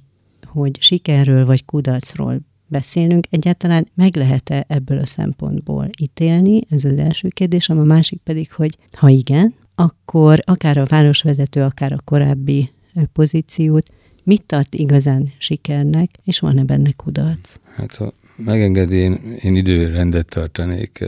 hogy 0.46 0.82
sikerről 0.82 1.46
vagy 1.46 1.66
kudarcról 1.66 2.40
beszélnünk, 2.68 3.28
egyáltalán 3.30 3.88
meg 3.94 4.16
lehet-e 4.16 4.66
ebből 4.68 4.98
a 4.98 5.06
szempontból 5.06 5.90
ítélni? 6.00 6.62
Ez 6.70 6.84
az 6.84 6.98
első 6.98 7.28
kérdés, 7.28 7.70
a 7.70 7.74
másik 7.74 8.20
pedig, 8.24 8.52
hogy 8.52 8.78
ha 8.92 9.10
igen, 9.10 9.54
akkor 9.76 10.40
akár 10.46 10.78
a 10.78 10.86
városvezető, 10.86 11.62
akár 11.62 11.94
a 11.94 12.02
korábbi 12.04 12.72
pozíciót, 13.14 13.88
mit 14.24 14.44
tart 14.46 14.74
igazán 14.74 15.34
sikernek, 15.38 16.10
és 16.24 16.40
van-e 16.40 16.64
benne 16.64 16.92
kudarc? 16.92 17.56
Hát 17.76 17.96
ha 17.96 18.14
megengedi, 18.36 18.96
én, 18.96 19.14
én 19.42 19.56
időrendet 19.56 20.28
tartanék. 20.30 21.06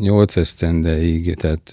8 0.00 0.36
esztendeig, 0.36 1.34
tehát 1.34 1.70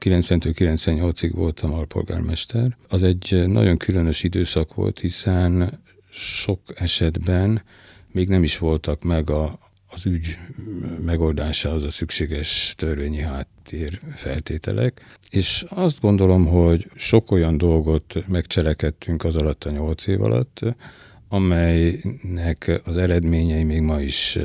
90-től 0.00 0.54
98-ig 0.58 1.30
voltam 1.34 1.72
alpolgármester. 1.72 2.76
Az 2.88 3.02
egy 3.02 3.44
nagyon 3.46 3.76
különös 3.76 4.22
időszak 4.22 4.74
volt, 4.74 5.00
hiszen 5.00 5.80
sok 6.10 6.60
esetben 6.74 7.62
még 8.16 8.28
nem 8.28 8.42
is 8.42 8.58
voltak 8.58 9.02
meg 9.02 9.30
a, 9.30 9.58
az 9.90 10.06
ügy 10.06 10.38
megoldásához 11.04 11.82
a 11.82 11.90
szükséges 11.90 12.74
törvényi 12.76 13.20
háttér 13.20 14.00
feltételek, 14.14 15.18
és 15.30 15.64
azt 15.68 16.00
gondolom, 16.00 16.46
hogy 16.46 16.90
sok 16.94 17.30
olyan 17.30 17.58
dolgot 17.58 18.14
megcselekedtünk 18.28 19.24
az 19.24 19.36
alatt 19.36 19.64
a 19.64 19.70
nyolc 19.70 20.06
év 20.06 20.22
alatt, 20.22 20.60
amelynek 21.28 22.80
az 22.84 22.96
eredményei 22.96 23.64
még 23.64 23.80
ma 23.80 24.00
is 24.00 24.38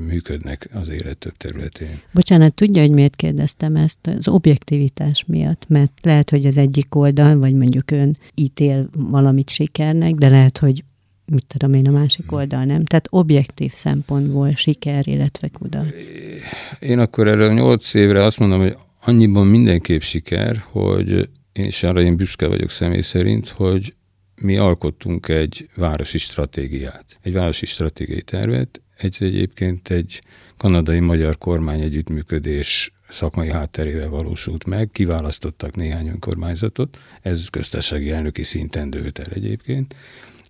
működnek 0.00 0.68
az 0.72 0.88
élet 0.88 1.18
több 1.18 1.36
területén. 1.36 2.00
Bocsánat, 2.12 2.54
tudja, 2.54 2.82
hogy 2.82 2.90
miért 2.90 3.16
kérdeztem 3.16 3.76
ezt? 3.76 4.06
Az 4.06 4.28
objektivitás 4.28 5.24
miatt, 5.26 5.68
mert 5.68 5.92
lehet, 6.02 6.30
hogy 6.30 6.46
az 6.46 6.56
egyik 6.56 6.94
oldal, 6.94 7.38
vagy 7.38 7.54
mondjuk 7.54 7.90
ön 7.90 8.16
ítél 8.34 8.88
valamit 8.92 9.50
sikernek, 9.50 10.14
de 10.14 10.28
lehet, 10.28 10.58
hogy 10.58 10.84
mit 11.30 11.46
tudom 11.46 11.74
én, 11.74 11.86
a 11.88 11.90
másik 11.90 12.32
oldal 12.32 12.64
nem. 12.64 12.84
Tehát 12.84 13.06
objektív 13.10 13.72
szempontból 13.72 14.54
siker, 14.54 15.06
illetve 15.06 15.48
kudarc. 15.48 16.08
Én 16.78 16.98
akkor 16.98 17.28
erre 17.28 17.46
a 17.46 17.52
nyolc 17.52 17.94
évre 17.94 18.24
azt 18.24 18.38
mondom, 18.38 18.60
hogy 18.60 18.76
annyiban 19.00 19.46
mindenképp 19.46 20.00
siker, 20.00 20.64
hogy 20.70 21.28
én 21.52 21.64
is 21.64 21.82
arra 21.82 22.02
én 22.02 22.16
büszke 22.16 22.46
vagyok 22.46 22.70
személy 22.70 23.00
szerint, 23.00 23.48
hogy 23.48 23.94
mi 24.40 24.56
alkottunk 24.56 25.28
egy 25.28 25.68
városi 25.74 26.18
stratégiát, 26.18 27.18
egy 27.22 27.32
városi 27.32 27.66
stratégiai 27.66 28.22
tervet, 28.22 28.82
egy 28.96 29.16
egyébként 29.20 29.90
egy 29.90 30.20
kanadai-magyar 30.56 31.38
kormány 31.38 31.80
együttműködés 31.80 32.92
szakmai 33.08 33.50
hátterével 33.50 34.08
valósult 34.08 34.64
meg, 34.64 34.88
kiválasztottak 34.92 35.76
néhány 35.76 36.08
önkormányzatot, 36.08 36.98
ez 37.22 37.48
köztársasági 37.48 38.10
elnöki 38.10 38.42
szinten 38.42 38.90
dőlt 38.90 39.18
el 39.18 39.32
egyébként, 39.32 39.94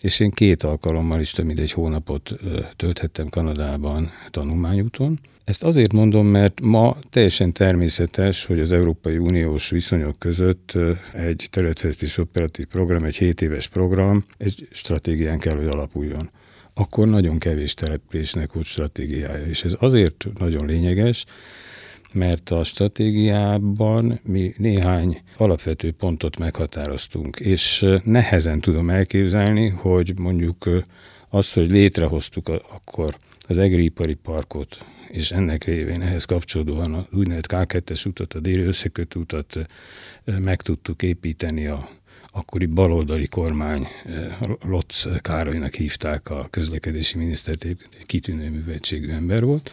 és 0.01 0.21
én 0.21 0.31
két 0.31 0.63
alkalommal 0.63 1.21
is 1.21 1.31
több 1.31 1.47
mint 1.47 1.61
egy 1.61 1.73
hónapot 1.73 2.35
tölthettem 2.77 3.29
Kanadában 3.29 4.11
tanulmányúton. 4.31 5.21
Ezt 5.45 5.63
azért 5.65 5.93
mondom, 5.93 6.27
mert 6.27 6.61
ma 6.61 6.97
teljesen 7.11 7.53
természetes, 7.53 8.45
hogy 8.45 8.61
az 8.61 8.73
Európai 8.73 9.17
Uniós 9.17 9.71
viszonyok 9.71 10.19
között 10.19 10.73
egy 11.13 11.49
területfejlesztés 11.51 12.19
operatív 12.19 12.67
program, 12.67 13.05
egy 13.05 13.17
7 13.17 13.43
éves 13.43 13.69
program, 13.69 14.25
egy 14.37 14.69
stratégián 14.73 15.39
kell, 15.39 15.57
hogy 15.57 15.67
alapuljon. 15.67 16.31
akkor 16.79 17.09
nagyon 17.09 17.39
kevés 17.39 17.75
településnek 17.75 18.53
volt 18.53 18.67
stratégiája. 18.67 19.47
És 19.47 19.65
ez 19.65 19.77
azért 19.79 20.27
nagyon 20.39 20.67
lényeges, 20.67 21.25
mert 22.15 22.51
a 22.51 22.65
stratégiában 22.65 24.21
mi 24.25 24.55
néhány 24.57 25.23
alapvető 25.37 25.93
pontot 25.93 26.39
meghatároztunk, 26.39 27.41
és 27.41 27.87
nehezen 28.05 28.61
tudom 28.61 28.91
elképzelni, 28.91 29.69
hogy 29.69 30.13
mondjuk 30.19 30.85
az, 31.29 31.53
hogy 31.53 31.71
létrehoztuk 31.71 32.49
akkor 32.49 33.17
az 33.49 33.59
egriipari 33.59 34.15
parkot, 34.15 34.85
és 35.09 35.31
ennek 35.31 35.65
révén 35.65 36.03
ehhez 36.03 36.25
kapcsolódóan 36.25 36.95
az 36.95 37.05
úgynevezett 37.13 37.53
K2-es 37.53 38.07
utat, 38.07 38.35
a 38.35 38.41
déli 38.41 38.63
összekötő 38.63 39.21
utat 39.21 39.67
meg 40.25 40.63
tudtuk 40.63 41.03
építeni 41.03 41.67
a 41.67 41.89
akkori 42.31 42.67
baloldali 42.67 43.27
kormány, 43.27 43.87
Lotz 44.67 45.09
Károlynak 45.21 45.75
hívták 45.75 46.31
a 46.31 46.47
közlekedési 46.51 47.19
minisztert, 47.19 47.65
egy 47.65 47.87
kitűnő 48.07 48.51
műveltségű 48.51 49.11
ember 49.11 49.45
volt. 49.45 49.73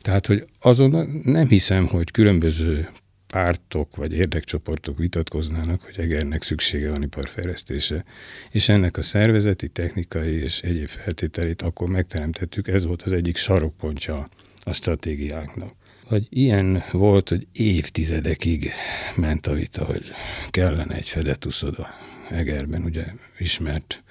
Tehát, 0.00 0.26
hogy 0.26 0.44
azon 0.60 1.20
nem 1.24 1.48
hiszem, 1.48 1.86
hogy 1.86 2.10
különböző 2.10 2.88
pártok 3.26 3.96
vagy 3.96 4.12
érdekcsoportok 4.12 4.98
vitatkoznának, 4.98 5.82
hogy 5.82 5.98
Egernek 5.98 6.42
szüksége 6.42 6.90
van 6.90 7.02
iparfejlesztése. 7.02 8.04
És 8.50 8.68
ennek 8.68 8.96
a 8.96 9.02
szervezeti, 9.02 9.68
technikai 9.68 10.34
és 10.34 10.60
egyéb 10.60 10.88
feltételét 10.88 11.62
akkor 11.62 11.88
megteremtettük, 11.88 12.68
ez 12.68 12.84
volt 12.84 13.02
az 13.02 13.12
egyik 13.12 13.36
sarokpontja 13.36 14.26
a 14.64 14.72
stratégiánknak. 14.72 15.74
Vagy 16.08 16.26
ilyen 16.28 16.82
volt, 16.92 17.28
hogy 17.28 17.46
évtizedekig 17.52 18.70
ment 19.16 19.46
a 19.46 19.52
vita, 19.52 19.84
hogy 19.84 20.04
kellene 20.48 20.94
egy 20.94 21.08
fedett 21.08 21.46
uszoda 21.46 21.88
Egerben, 22.30 22.82
ugye 22.82 23.04
ismert 23.38 24.02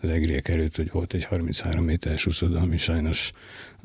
az 0.00 0.10
egriek 0.10 0.48
előtt, 0.48 0.76
hogy 0.76 0.90
volt 0.90 1.14
egy 1.14 1.24
33 1.24 1.84
méteres 1.84 2.26
uszoda, 2.26 2.60
ami 2.60 2.78
sajnos, 2.78 3.30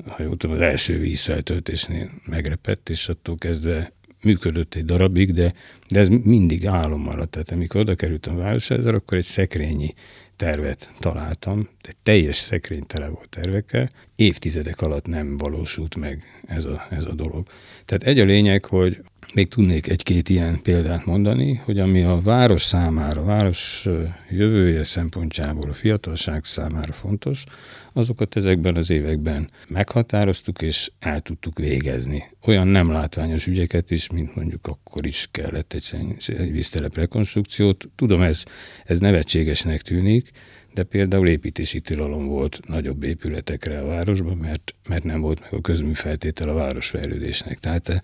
ha 0.06 0.22
jól 0.22 0.36
tudom, 0.36 0.56
az 0.56 0.62
első 0.62 0.98
vízfeltöltésnél 0.98 2.10
megrepett, 2.26 2.88
és 2.88 3.08
attól 3.08 3.36
kezdve 3.38 3.92
működött 4.22 4.74
egy 4.74 4.84
darabig, 4.84 5.32
de, 5.32 5.50
de 5.88 6.00
ez 6.00 6.08
mindig 6.08 6.66
álom 6.66 7.02
maradt. 7.02 7.30
Tehát 7.30 7.50
amikor 7.50 7.80
oda 7.80 7.94
kerültem 7.94 8.34
a 8.34 8.38
Városházára, 8.38 8.96
akkor 8.96 9.18
egy 9.18 9.24
szekrényi 9.24 9.94
tervet 10.36 10.90
találtam, 10.98 11.68
de 11.82 11.90
teljes 12.02 12.36
szekrény 12.36 12.86
tele 12.86 13.08
volt 13.08 13.28
tervekkel, 13.28 13.88
évtizedek 14.16 14.80
alatt 14.80 15.06
nem 15.06 15.36
valósult 15.36 15.96
meg 15.96 16.42
ez 16.46 16.64
a, 16.64 16.86
ez 16.90 17.04
a 17.04 17.12
dolog. 17.12 17.46
Tehát 17.84 18.02
egy 18.02 18.18
a 18.18 18.24
lényeg, 18.24 18.64
hogy 18.64 19.02
még 19.34 19.48
tudnék 19.48 19.88
egy-két 19.88 20.28
ilyen 20.28 20.62
példát 20.62 21.04
mondani, 21.04 21.54
hogy 21.64 21.78
ami 21.78 22.02
a 22.02 22.20
város 22.20 22.62
számára, 22.62 23.20
a 23.20 23.24
város 23.24 23.88
jövője 24.30 24.82
szempontjából, 24.82 25.70
a 25.70 25.74
fiatalság 25.74 26.44
számára 26.44 26.92
fontos, 26.92 27.44
azokat 27.92 28.36
ezekben 28.36 28.76
az 28.76 28.90
években 28.90 29.50
meghatároztuk 29.68 30.62
és 30.62 30.90
el 30.98 31.20
tudtuk 31.20 31.58
végezni. 31.58 32.24
Olyan 32.46 32.66
nem 32.66 32.90
látványos 32.90 33.46
ügyeket 33.46 33.90
is, 33.90 34.10
mint 34.10 34.34
mondjuk 34.34 34.66
akkor 34.66 35.06
is 35.06 35.28
kellett 35.30 35.72
egy, 35.72 35.94
egy 36.26 36.52
víztelep 36.52 36.94
rekonstrukciót. 36.94 37.88
Tudom, 37.96 38.22
ez, 38.22 38.44
ez 38.84 38.98
nevetségesnek 38.98 39.80
tűnik, 39.80 40.30
de 40.74 40.82
például 40.82 41.28
építési 41.28 41.80
tilalom 41.80 42.26
volt 42.26 42.60
nagyobb 42.66 43.02
épületekre 43.02 43.80
a 43.80 43.86
városban, 43.86 44.36
mert, 44.36 44.74
mert 44.88 45.04
nem 45.04 45.20
volt 45.20 45.40
meg 45.40 45.52
a 45.52 45.60
közműfeltétel 45.60 46.48
a 46.48 46.54
városfejlődésnek. 46.54 47.58
Tehát 47.58 48.02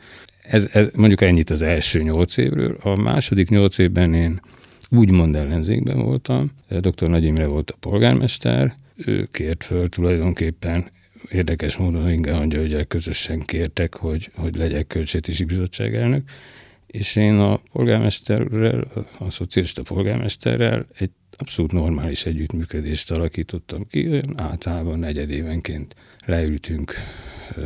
ez, 0.48 0.68
ez 0.72 0.88
mondjuk 0.96 1.20
ennyit 1.20 1.50
az 1.50 1.62
első 1.62 2.00
nyolc 2.00 2.36
évről. 2.36 2.76
A 2.82 3.00
második 3.00 3.48
nyolc 3.48 3.78
évben 3.78 4.14
én 4.14 4.40
úgymond 4.90 5.36
ellenzékben 5.36 6.02
voltam. 6.02 6.50
Dr. 6.68 7.08
Nagy 7.08 7.24
Imre 7.24 7.46
volt 7.46 7.70
a 7.70 7.76
polgármester, 7.80 8.74
ő 8.96 9.28
kért 9.32 9.64
föl 9.64 9.88
tulajdonképpen 9.88 10.90
érdekes 11.30 11.76
módon 11.76 12.10
Inge 12.10 12.36
Angyal 12.36 12.84
közösen 12.84 13.40
kértek, 13.40 13.94
hogy, 13.94 14.30
hogy 14.34 14.56
legyek 14.56 14.86
költségvetési 14.86 15.44
bizottság 15.44 15.94
elnök, 15.94 16.30
és 16.86 17.16
én 17.16 17.38
a 17.38 17.60
polgármesterrel, 17.72 19.06
a 19.18 19.30
szocialista 19.30 19.82
polgármesterrel 19.82 20.86
egy 20.98 21.10
abszolút 21.36 21.72
normális 21.72 22.24
együttműködést 22.24 23.10
alakítottam 23.10 23.86
ki, 23.88 24.08
olyan 24.08 24.40
általában 24.40 24.98
negyedévenként 24.98 25.94
leültünk 26.26 26.94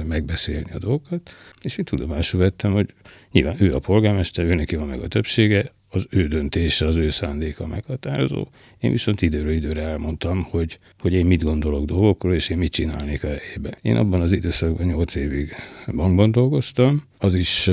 megbeszélni 0.07 0.73
a 0.73 0.79
dolgokat, 0.79 1.31
és 1.63 1.79
én 1.79 1.85
tudomásul 1.85 2.41
vettem, 2.41 2.73
hogy 2.73 2.95
nyilván 3.31 3.57
ő 3.59 3.75
a 3.75 3.79
polgármester, 3.79 4.45
ő 4.45 4.55
neki 4.55 4.77
van 4.77 4.89
meg 4.89 5.03
a 5.03 5.09
többsége, 5.09 5.73
az 5.93 6.07
ő 6.11 6.27
döntése, 6.27 6.87
az 6.87 6.97
ő 6.97 7.11
szándéka 7.11 7.67
meghatározó. 7.67 8.47
Én 8.79 8.91
viszont 8.91 9.23
időről 9.23 9.53
időre 9.53 9.83
elmondtam, 9.83 10.43
hogy, 10.43 10.79
hogy 10.99 11.13
én 11.13 11.27
mit 11.27 11.43
gondolok 11.43 11.85
dolgokról, 11.85 12.35
és 12.35 12.49
én 12.49 12.59
mit 12.59 12.73
csinálnék 12.73 13.25
a 13.25 13.29
helyében. 13.29 13.75
Én 13.83 13.97
abban 13.97 14.21
az 14.21 14.33
időszakban 14.33 14.87
8 14.87 15.15
évig 15.15 15.55
bankban 15.95 16.31
dolgoztam, 16.31 17.03
az 17.19 17.35
is 17.35 17.71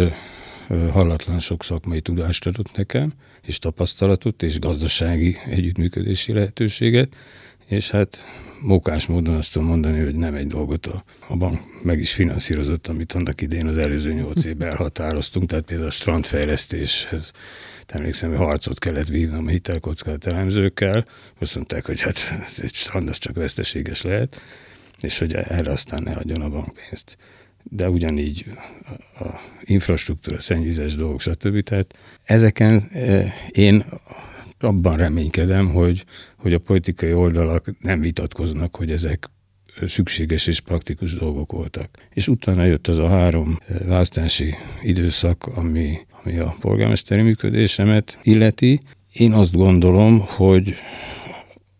hallatlan 0.67 1.39
sok 1.39 1.63
szakmai 1.63 2.01
tudást 2.01 2.45
adott 2.45 2.75
nekem, 2.75 3.13
és 3.41 3.59
tapasztalatot, 3.59 4.43
és 4.43 4.59
gazdasági 4.59 5.37
együttműködési 5.45 6.31
lehetőséget, 6.33 7.15
és 7.65 7.89
hát 7.89 8.25
mókás 8.61 9.05
módon 9.05 9.35
azt 9.35 9.53
tudom 9.53 9.67
mondani, 9.67 9.99
hogy 9.99 10.15
nem 10.15 10.33
egy 10.33 10.47
dolgot 10.47 10.85
a, 10.85 11.03
a 11.27 11.35
bank 11.35 11.83
meg 11.83 11.99
is 11.99 12.13
finanszírozott, 12.13 12.87
amit 12.87 13.13
annak 13.13 13.41
idén 13.41 13.67
az 13.67 13.77
előző 13.77 14.13
nyolc 14.13 14.45
évben 14.45 14.67
elhatároztunk, 14.67 15.49
tehát 15.49 15.65
például 15.65 15.87
a 15.87 15.91
strandfejlesztéshez 15.91 17.31
emlékszem, 17.87 18.29
hogy 18.29 18.37
harcot 18.37 18.79
kellett 18.79 19.07
vívnom 19.07 19.45
a 19.45 19.49
hitelkockázat 19.49 20.25
elemzőkkel, 20.25 21.05
azt 21.39 21.55
mondták, 21.55 21.85
hogy 21.85 22.01
hát 22.01 22.33
egy 22.61 22.73
strand 22.73 23.09
az 23.09 23.17
csak 23.17 23.35
veszteséges 23.35 24.01
lehet, 24.01 24.41
és 25.01 25.19
hogy 25.19 25.33
erre 25.33 25.71
aztán 25.71 26.03
ne 26.03 26.13
adjon 26.13 26.41
a 26.41 26.49
bank 26.49 26.73
pénzt. 26.73 27.17
De 27.69 27.89
ugyanígy 27.89 28.45
a, 29.17 29.23
a 29.23 29.39
infrastruktúra, 29.63 30.39
szennyvizes 30.39 30.95
dolgok, 30.95 31.21
stb. 31.21 31.61
Tehát 31.61 31.97
ezeken 32.23 32.89
eh, 32.91 33.33
én 33.51 33.85
abban 34.59 34.97
reménykedem, 34.97 35.69
hogy, 35.69 36.05
hogy 36.35 36.53
a 36.53 36.59
politikai 36.59 37.13
oldalak 37.13 37.71
nem 37.79 37.99
vitatkoznak, 37.99 38.75
hogy 38.75 38.91
ezek 38.91 39.29
szükséges 39.85 40.47
és 40.47 40.59
praktikus 40.59 41.13
dolgok 41.13 41.51
voltak. 41.51 41.89
És 42.13 42.27
utána 42.27 42.63
jött 42.63 42.87
az 42.87 42.97
a 42.97 43.07
három 43.07 43.57
eh, 43.67 43.79
választási 43.85 44.55
időszak, 44.81 45.45
ami, 45.45 45.97
ami 46.23 46.37
a 46.37 46.55
polgármesteri 46.59 47.21
működésemet 47.21 48.17
illeti. 48.23 48.79
Én 49.13 49.33
azt 49.33 49.55
gondolom, 49.55 50.19
hogy 50.19 50.75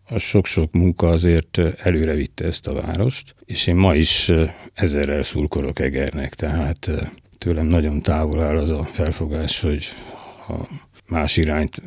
a 0.08 0.18
sok-sok 0.18 0.72
munka 0.72 1.08
azért 1.08 1.58
előre 1.78 2.14
vitte 2.14 2.44
ezt 2.44 2.66
a 2.66 2.72
várost, 2.72 3.34
és 3.44 3.66
én 3.66 3.76
ma 3.76 3.94
is 3.94 4.32
ezerrel 4.74 5.22
szurkolok 5.22 5.78
Egernek, 5.78 6.34
tehát 6.34 6.88
eh, 6.88 7.08
tőlem 7.38 7.66
nagyon 7.66 8.02
távol 8.02 8.42
áll 8.42 8.56
az 8.56 8.70
a 8.70 8.84
felfogás, 8.84 9.60
hogy 9.60 9.84
a 10.48 10.68
más 11.08 11.36
irányt 11.36 11.82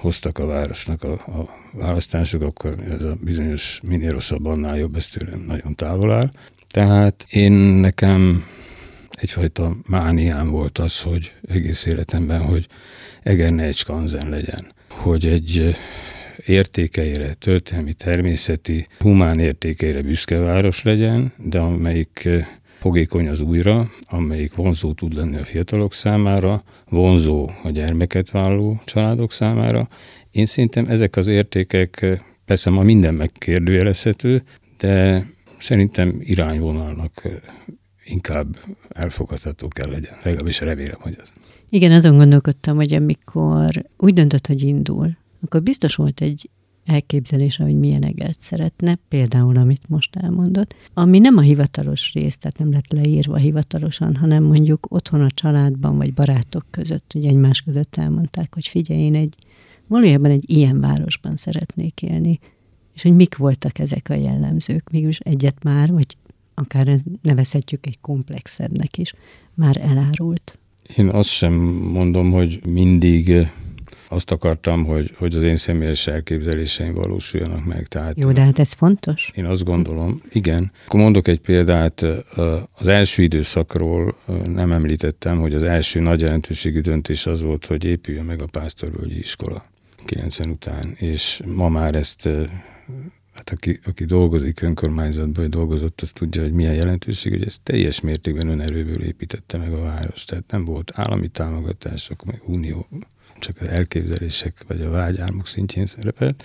hoztak 0.00 0.38
a 0.38 0.46
városnak 0.46 1.02
a, 1.02 1.12
a 1.12 1.48
választások, 1.72 2.42
akkor 2.42 2.74
ez 2.88 3.02
a 3.02 3.16
bizonyos 3.20 3.80
minél 3.82 4.10
rosszabb, 4.10 4.44
annál 4.44 4.78
jobb, 4.78 4.96
ez 4.96 5.06
tőlem 5.06 5.40
nagyon 5.40 5.74
távol 5.74 6.12
áll. 6.12 6.30
Tehát 6.68 7.26
én 7.30 7.52
nekem 7.52 8.44
egyfajta 9.10 9.76
mániám 9.86 10.50
volt 10.50 10.78
az, 10.78 11.00
hogy 11.00 11.32
egész 11.48 11.86
életemben, 11.86 12.42
hogy 12.42 12.66
Eger 13.22 13.58
egy 13.58 13.76
skanzen 13.76 14.28
legyen. 14.28 14.72
Hogy 14.88 15.26
egy 15.26 15.76
értékeire, 16.46 17.34
történelmi, 17.34 17.92
természeti, 17.92 18.86
humán 18.98 19.38
értékeire 19.38 20.02
büszke 20.02 20.38
város 20.38 20.82
legyen, 20.82 21.32
de 21.36 21.58
amelyik 21.58 22.28
fogékony 22.78 23.28
az 23.28 23.40
újra, 23.40 23.90
amelyik 24.02 24.54
vonzó 24.54 24.92
tud 24.92 25.14
lenni 25.14 25.36
a 25.36 25.44
fiatalok 25.44 25.92
számára, 25.92 26.62
vonzó 26.88 27.50
a 27.62 27.70
gyermeket 27.70 28.30
vállaló 28.30 28.80
családok 28.84 29.32
számára. 29.32 29.88
Én 30.30 30.46
szerintem 30.46 30.86
ezek 30.88 31.16
az 31.16 31.28
értékek, 31.28 32.22
persze 32.44 32.70
ma 32.70 32.82
minden 32.82 33.14
megkérdőjelezhető, 33.14 34.42
de 34.78 35.24
szerintem 35.58 36.16
irányvonalnak 36.20 37.28
inkább 38.04 38.58
elfogadható 38.88 39.68
kell 39.68 39.90
legyen. 39.90 40.14
Legalábbis 40.22 40.60
remélem, 40.60 40.98
hogy 41.00 41.16
ez. 41.20 41.32
Igen, 41.68 41.92
azon 41.92 42.16
gondolkodtam, 42.16 42.76
hogy 42.76 42.94
amikor 42.94 43.84
úgy 43.96 44.14
döntött, 44.14 44.46
hogy 44.46 44.62
indul, 44.62 45.16
akkor 45.40 45.62
biztos 45.62 45.94
volt 45.94 46.20
egy 46.20 46.50
elképzelése, 46.84 47.62
hogy 47.62 47.78
milyen 47.78 48.02
eget 48.02 48.40
szeretne, 48.40 48.98
például 49.08 49.56
amit 49.56 49.88
most 49.88 50.16
elmondott, 50.16 50.74
ami 50.94 51.18
nem 51.18 51.36
a 51.36 51.40
hivatalos 51.40 52.12
rész, 52.12 52.36
tehát 52.36 52.58
nem 52.58 52.72
lett 52.72 52.92
leírva 52.92 53.36
hivatalosan, 53.36 54.16
hanem 54.16 54.42
mondjuk 54.42 54.86
otthon 54.88 55.20
a 55.20 55.30
családban, 55.30 55.96
vagy 55.96 56.14
barátok 56.14 56.64
között, 56.70 57.12
ugye 57.14 57.28
egymás 57.28 57.60
között 57.60 57.96
elmondták, 57.96 58.54
hogy 58.54 58.66
figyelj, 58.66 59.00
én 59.00 59.14
egy, 59.14 59.34
valójában 59.86 60.30
egy 60.30 60.50
ilyen 60.50 60.80
városban 60.80 61.36
szeretnék 61.36 62.02
élni, 62.02 62.38
és 62.94 63.02
hogy 63.02 63.14
mik 63.14 63.36
voltak 63.36 63.78
ezek 63.78 64.08
a 64.10 64.14
jellemzők, 64.14 64.90
mégis 64.90 65.18
egyet 65.18 65.62
már, 65.62 65.92
vagy 65.92 66.16
akár 66.54 66.98
nevezhetjük 67.22 67.86
egy 67.86 68.00
komplexebbnek 68.00 68.98
is, 68.98 69.14
már 69.54 69.76
elárult. 69.76 70.58
Én 70.96 71.08
azt 71.08 71.28
sem 71.28 71.52
mondom, 71.92 72.30
hogy 72.30 72.60
mindig 72.66 73.48
azt 74.12 74.30
akartam, 74.30 74.84
hogy, 74.84 75.14
hogy 75.16 75.34
az 75.34 75.42
én 75.42 75.56
személyes 75.56 76.06
elképzeléseim 76.06 76.94
valósuljanak 76.94 77.64
meg. 77.64 77.86
Tehát, 77.86 78.18
Jó, 78.18 78.32
de 78.32 78.40
hát 78.40 78.58
ez 78.58 78.72
fontos. 78.72 79.30
Én 79.34 79.44
azt 79.44 79.64
gondolom, 79.64 80.22
igen. 80.32 80.72
Akkor 80.86 81.00
mondok 81.00 81.28
egy 81.28 81.40
példát, 81.40 82.04
az 82.72 82.88
első 82.88 83.22
időszakról 83.22 84.16
nem 84.44 84.72
említettem, 84.72 85.38
hogy 85.38 85.54
az 85.54 85.62
első 85.62 86.00
nagy 86.00 86.20
jelentőségű 86.20 86.80
döntés 86.80 87.26
az 87.26 87.42
volt, 87.42 87.66
hogy 87.66 87.84
épüljön 87.84 88.24
meg 88.24 88.42
a 88.42 88.46
Pásztorvölgyi 88.46 89.18
iskola 89.18 89.64
90 90.04 90.50
után, 90.50 90.94
és 90.96 91.40
ma 91.46 91.68
már 91.68 91.94
ezt 91.94 92.28
hát 93.32 93.50
aki, 93.50 93.80
aki 93.84 94.04
dolgozik 94.04 94.62
önkormányzatban, 94.62 95.42
vagy 95.42 95.48
dolgozott, 95.48 96.00
az 96.00 96.10
tudja, 96.10 96.42
hogy 96.42 96.52
milyen 96.52 96.74
jelentőség, 96.74 97.32
hogy 97.32 97.44
ez 97.44 97.58
teljes 97.62 98.00
mértékben 98.00 98.48
önerőből 98.48 99.02
építette 99.02 99.58
meg 99.58 99.72
a 99.72 99.80
város. 99.80 100.24
Tehát 100.24 100.44
nem 100.50 100.64
volt 100.64 100.92
állami 100.94 101.28
támogatások, 101.28 102.24
meg 102.24 102.42
unió, 102.44 102.86
csak 103.40 103.56
az 103.60 103.66
elképzelések 103.66 104.64
vagy 104.66 104.80
a 104.80 104.90
vágyálmok 104.90 105.46
szintjén 105.46 105.86
szerepelt. 105.86 106.44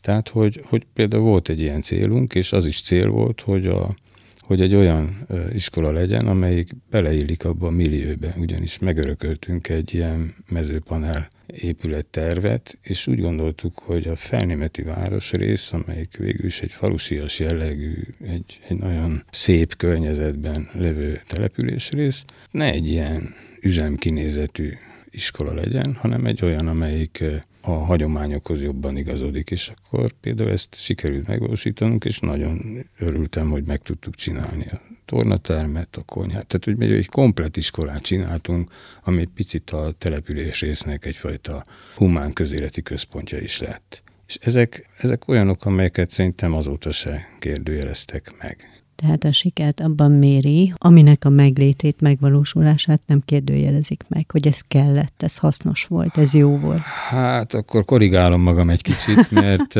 Tehát, 0.00 0.28
hogy, 0.28 0.62
hogy 0.64 0.86
például 0.94 1.22
volt 1.22 1.48
egy 1.48 1.60
ilyen 1.60 1.82
célunk, 1.82 2.34
és 2.34 2.52
az 2.52 2.66
is 2.66 2.80
cél 2.80 3.08
volt, 3.08 3.40
hogy, 3.40 3.66
a, 3.66 3.96
hogy 4.38 4.60
egy 4.60 4.74
olyan 4.74 5.26
iskola 5.52 5.90
legyen, 5.90 6.26
amelyik 6.26 6.70
beleillik 6.90 7.44
abba 7.44 7.66
a 7.66 7.70
millióbe, 7.70 8.34
ugyanis 8.38 8.78
megörököltünk 8.78 9.68
egy 9.68 9.94
ilyen 9.94 10.34
mezőpanel 10.48 11.28
épülettervet, 11.46 12.78
és 12.82 13.06
úgy 13.06 13.20
gondoltuk, 13.20 13.78
hogy 13.78 14.08
a 14.08 14.16
felnémeti 14.16 14.82
városrész, 14.82 15.72
amelyik 15.72 16.16
végül 16.16 16.46
is 16.46 16.60
egy 16.60 16.72
falusias 16.72 17.38
jellegű, 17.38 18.02
egy, 18.26 18.60
egy 18.68 18.78
nagyon 18.78 19.24
szép 19.30 19.76
környezetben 19.76 20.68
levő 20.72 21.20
településrész, 21.28 22.24
ne 22.50 22.64
egy 22.64 22.88
ilyen 22.88 23.34
üzemkinézetű 23.60 24.70
iskola 25.10 25.54
legyen, 25.54 25.94
hanem 26.00 26.26
egy 26.26 26.44
olyan, 26.44 26.66
amelyik 26.66 27.24
a 27.60 27.70
hagyományokhoz 27.70 28.62
jobban 28.62 28.96
igazodik, 28.96 29.50
és 29.50 29.72
akkor 29.76 30.12
például 30.12 30.50
ezt 30.50 30.74
sikerült 30.74 31.26
megvalósítanunk, 31.26 32.04
és 32.04 32.18
nagyon 32.18 32.86
örültem, 32.98 33.50
hogy 33.50 33.64
meg 33.64 33.80
tudtuk 33.80 34.14
csinálni 34.14 34.66
a 34.70 34.80
tornatermet, 35.04 35.96
a 35.96 36.02
konyhát. 36.02 36.46
Tehát, 36.46 36.78
hogy 36.78 36.92
egy 36.92 37.08
komplet 37.08 37.56
iskolát 37.56 38.02
csináltunk, 38.02 38.70
ami 39.04 39.24
picit 39.34 39.70
a 39.70 39.94
település 39.98 40.60
résznek 40.60 41.04
egyfajta 41.04 41.64
humán 41.94 42.32
közéleti 42.32 42.82
központja 42.82 43.38
is 43.38 43.60
lett. 43.60 44.02
És 44.26 44.38
ezek, 44.40 44.88
ezek 44.98 45.28
olyanok, 45.28 45.64
amelyeket 45.64 46.10
szerintem 46.10 46.54
azóta 46.54 46.90
se 46.90 47.28
kérdőjeleztek 47.38 48.32
meg. 48.38 48.79
Tehát 49.00 49.24
a 49.24 49.32
sikert 49.32 49.80
abban 49.80 50.10
méri, 50.10 50.72
aminek 50.76 51.24
a 51.24 51.28
meglétét, 51.28 52.00
megvalósulását 52.00 53.00
nem 53.06 53.22
kérdőjelezik 53.24 54.04
meg, 54.08 54.30
hogy 54.30 54.46
ez 54.46 54.60
kellett, 54.60 55.22
ez 55.22 55.36
hasznos 55.36 55.84
volt, 55.84 56.18
ez 56.18 56.32
jó 56.32 56.58
volt. 56.58 56.80
Hát 57.08 57.54
akkor 57.54 57.84
korrigálom 57.84 58.42
magam 58.42 58.70
egy 58.70 58.82
kicsit, 58.82 59.30
mert 59.30 59.74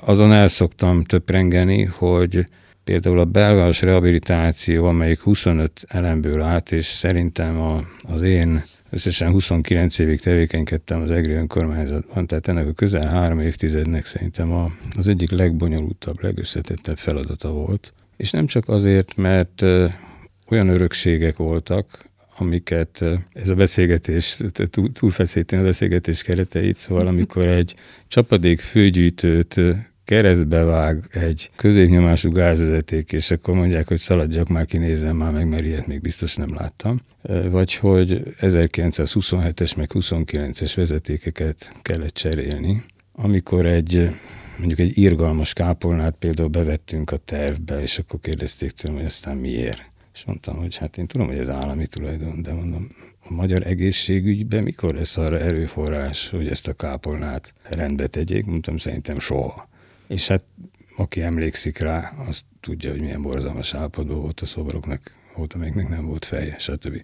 azon 0.00 0.32
el 0.32 0.48
szoktam 0.48 1.04
töprengeni, 1.04 1.82
hogy 1.82 2.44
például 2.84 3.18
a 3.18 3.24
belváros 3.24 3.82
rehabilitáció, 3.82 4.84
amelyik 4.84 5.20
25 5.20 5.84
elemből 5.88 6.42
állt, 6.42 6.72
és 6.72 6.86
szerintem 6.86 7.60
a, 7.60 7.82
az 8.02 8.20
én 8.20 8.64
összesen 8.90 9.30
29 9.30 9.98
évig 9.98 10.20
tevékenykedtem 10.20 11.02
az 11.02 11.10
EGRI 11.10 11.32
önkormányzatban, 11.32 12.26
tehát 12.26 12.48
ennek 12.48 12.68
a 12.68 12.72
közel 12.72 13.06
három 13.06 13.40
évtizednek 13.40 14.04
szerintem 14.04 14.52
a, 14.52 14.70
az 14.96 15.08
egyik 15.08 15.30
legbonyolultabb, 15.30 16.22
legösszetettebb 16.22 16.98
feladata 16.98 17.50
volt. 17.50 17.92
És 18.16 18.30
nem 18.30 18.46
csak 18.46 18.68
azért, 18.68 19.16
mert 19.16 19.62
olyan 20.48 20.68
örökségek 20.68 21.36
voltak, 21.36 22.12
amiket 22.38 23.04
ez 23.32 23.48
a 23.48 23.54
beszélgetés, 23.54 24.40
túlfeszíteni 24.92 25.62
a 25.62 25.64
beszélgetés 25.64 26.22
kereteit, 26.22 26.76
szóval 26.76 27.06
amikor 27.06 27.46
egy 27.46 27.74
csapadék 28.08 28.60
főgyűjtőt 28.60 29.60
keresztbe 30.04 30.62
vág 30.62 31.08
egy 31.10 31.50
középnyomású 31.56 32.30
gázvezeték, 32.32 33.12
és 33.12 33.30
akkor 33.30 33.54
mondják, 33.54 33.88
hogy 33.88 33.98
szaladjak 33.98 34.48
már, 34.48 34.66
kinézem 34.66 35.16
már 35.16 35.32
meg, 35.32 35.48
mert 35.48 35.64
ilyet 35.64 35.86
még 35.86 36.00
biztos 36.00 36.36
nem 36.36 36.54
láttam. 36.54 37.00
Vagy 37.50 37.74
hogy 37.74 38.22
1927-es 38.40 39.76
meg 39.76 39.90
29-es 39.94 40.72
vezetékeket 40.76 41.72
kellett 41.82 42.14
cserélni, 42.14 42.84
amikor 43.12 43.66
egy 43.66 44.08
mondjuk 44.58 44.78
egy 44.78 44.98
irgalmas 44.98 45.52
kápolnát 45.52 46.14
például 46.18 46.48
bevettünk 46.48 47.10
a 47.10 47.16
tervbe, 47.16 47.80
és 47.80 47.98
akkor 47.98 48.20
kérdezték 48.20 48.70
tőlem, 48.70 48.96
hogy 48.96 49.06
aztán 49.06 49.36
miért. 49.36 49.92
És 50.14 50.24
mondtam, 50.24 50.56
hogy 50.56 50.76
hát 50.76 50.98
én 50.98 51.06
tudom, 51.06 51.26
hogy 51.26 51.38
ez 51.38 51.48
állami 51.48 51.86
tulajdon, 51.86 52.42
de 52.42 52.52
mondom, 52.52 52.86
a 53.28 53.32
magyar 53.32 53.66
egészségügyben 53.66 54.62
mikor 54.62 54.94
lesz 54.94 55.16
arra 55.16 55.38
erőforrás, 55.38 56.28
hogy 56.28 56.48
ezt 56.48 56.68
a 56.68 56.72
kápolnát 56.72 57.54
rendbe 57.62 58.06
tegyék? 58.06 58.44
Mondtam, 58.44 58.76
szerintem 58.76 59.18
soha. 59.18 59.68
És 60.08 60.28
hát 60.28 60.44
aki 60.96 61.22
emlékszik 61.22 61.78
rá, 61.78 62.12
azt 62.26 62.44
tudja, 62.60 62.90
hogy 62.90 63.00
milyen 63.00 63.22
borzalmas 63.22 63.74
állapotban 63.74 64.20
volt 64.20 64.40
a 64.40 64.46
szobroknak, 64.46 65.16
volt, 65.36 65.52
amelyiknek 65.52 65.88
nem 65.88 66.06
volt 66.06 66.24
feje, 66.24 66.58
stb. 66.58 67.00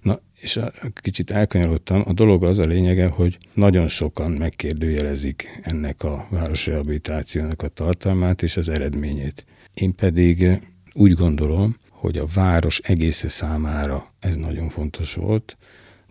Na, 0.00 0.20
és 0.40 0.56
a, 0.56 0.72
kicsit 0.94 1.30
elkanyarodtam, 1.30 2.02
a 2.06 2.12
dolog 2.12 2.44
az 2.44 2.58
a 2.58 2.64
lényege, 2.64 3.06
hogy 3.06 3.38
nagyon 3.54 3.88
sokan 3.88 4.30
megkérdőjelezik 4.30 5.60
ennek 5.62 6.02
a 6.02 6.26
városrehabilitációnak 6.30 7.62
a 7.62 7.68
tartalmát 7.68 8.42
és 8.42 8.56
az 8.56 8.68
eredményét. 8.68 9.44
Én 9.74 9.94
pedig 9.94 10.60
úgy 10.92 11.12
gondolom, 11.12 11.76
hogy 11.88 12.18
a 12.18 12.26
város 12.34 12.78
egésze 12.78 13.28
számára 13.28 14.04
ez 14.20 14.36
nagyon 14.36 14.68
fontos 14.68 15.14
volt. 15.14 15.56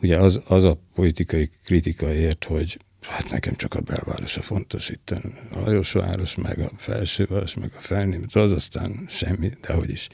Ugye 0.01 0.17
az, 0.17 0.41
az 0.47 0.63
a 0.63 0.77
politikai 0.93 1.49
kritika 1.63 2.13
ért, 2.13 2.43
hogy 2.43 2.77
hát 3.01 3.29
nekem 3.29 3.55
csak 3.55 3.73
a 3.73 3.81
belváros 3.81 4.38
a 4.38 4.41
fontos, 4.41 4.89
itt 4.89 5.10
a 5.51 5.60
Lajosváros, 5.60 6.36
meg 6.36 6.60
a 6.60 6.71
felsőváros, 6.77 7.53
meg 7.53 7.71
a 7.77 7.79
felnémet, 7.79 8.36
az 8.36 8.51
aztán 8.51 9.05
semmi, 9.07 9.49
de 9.62 9.73
hogy 9.73 9.89
is. 9.89 10.07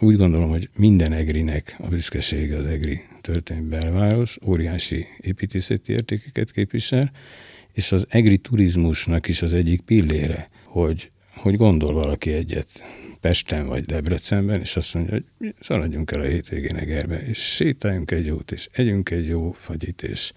Úgy 0.00 0.16
gondolom, 0.16 0.48
hogy 0.48 0.68
minden 0.76 1.12
egrinek 1.12 1.76
a 1.78 1.88
büszkesége 1.88 2.56
az 2.56 2.66
egri 2.66 3.00
történelmi 3.20 3.68
belváros, 3.68 4.38
óriási 4.46 5.06
építészeti 5.20 5.92
értékeket 5.92 6.52
képvisel, 6.52 7.10
és 7.72 7.92
az 7.92 8.06
egri 8.08 8.38
turizmusnak 8.38 9.28
is 9.28 9.42
az 9.42 9.52
egyik 9.52 9.80
pillére, 9.80 10.48
hogy, 10.64 11.08
hogy 11.34 11.56
gondol 11.56 11.92
valaki 11.92 12.32
egyet 12.32 12.68
Pesten 13.20 13.66
vagy 13.66 13.84
Debrecenben, 13.84 14.60
és 14.60 14.76
azt 14.76 14.94
mondja, 14.94 15.12
hogy 15.12 15.54
szaladjunk 15.60 16.10
el 16.10 16.20
a 16.20 16.26
hétvégén 16.26 16.76
Egerbe, 16.76 17.20
és 17.26 17.38
sétáljunk 17.38 18.10
egy 18.10 18.26
jót, 18.26 18.52
és 18.52 18.68
együnk 18.72 19.10
egy 19.10 19.26
jó 19.26 19.52
fagyit, 19.52 20.02
és 20.02 20.32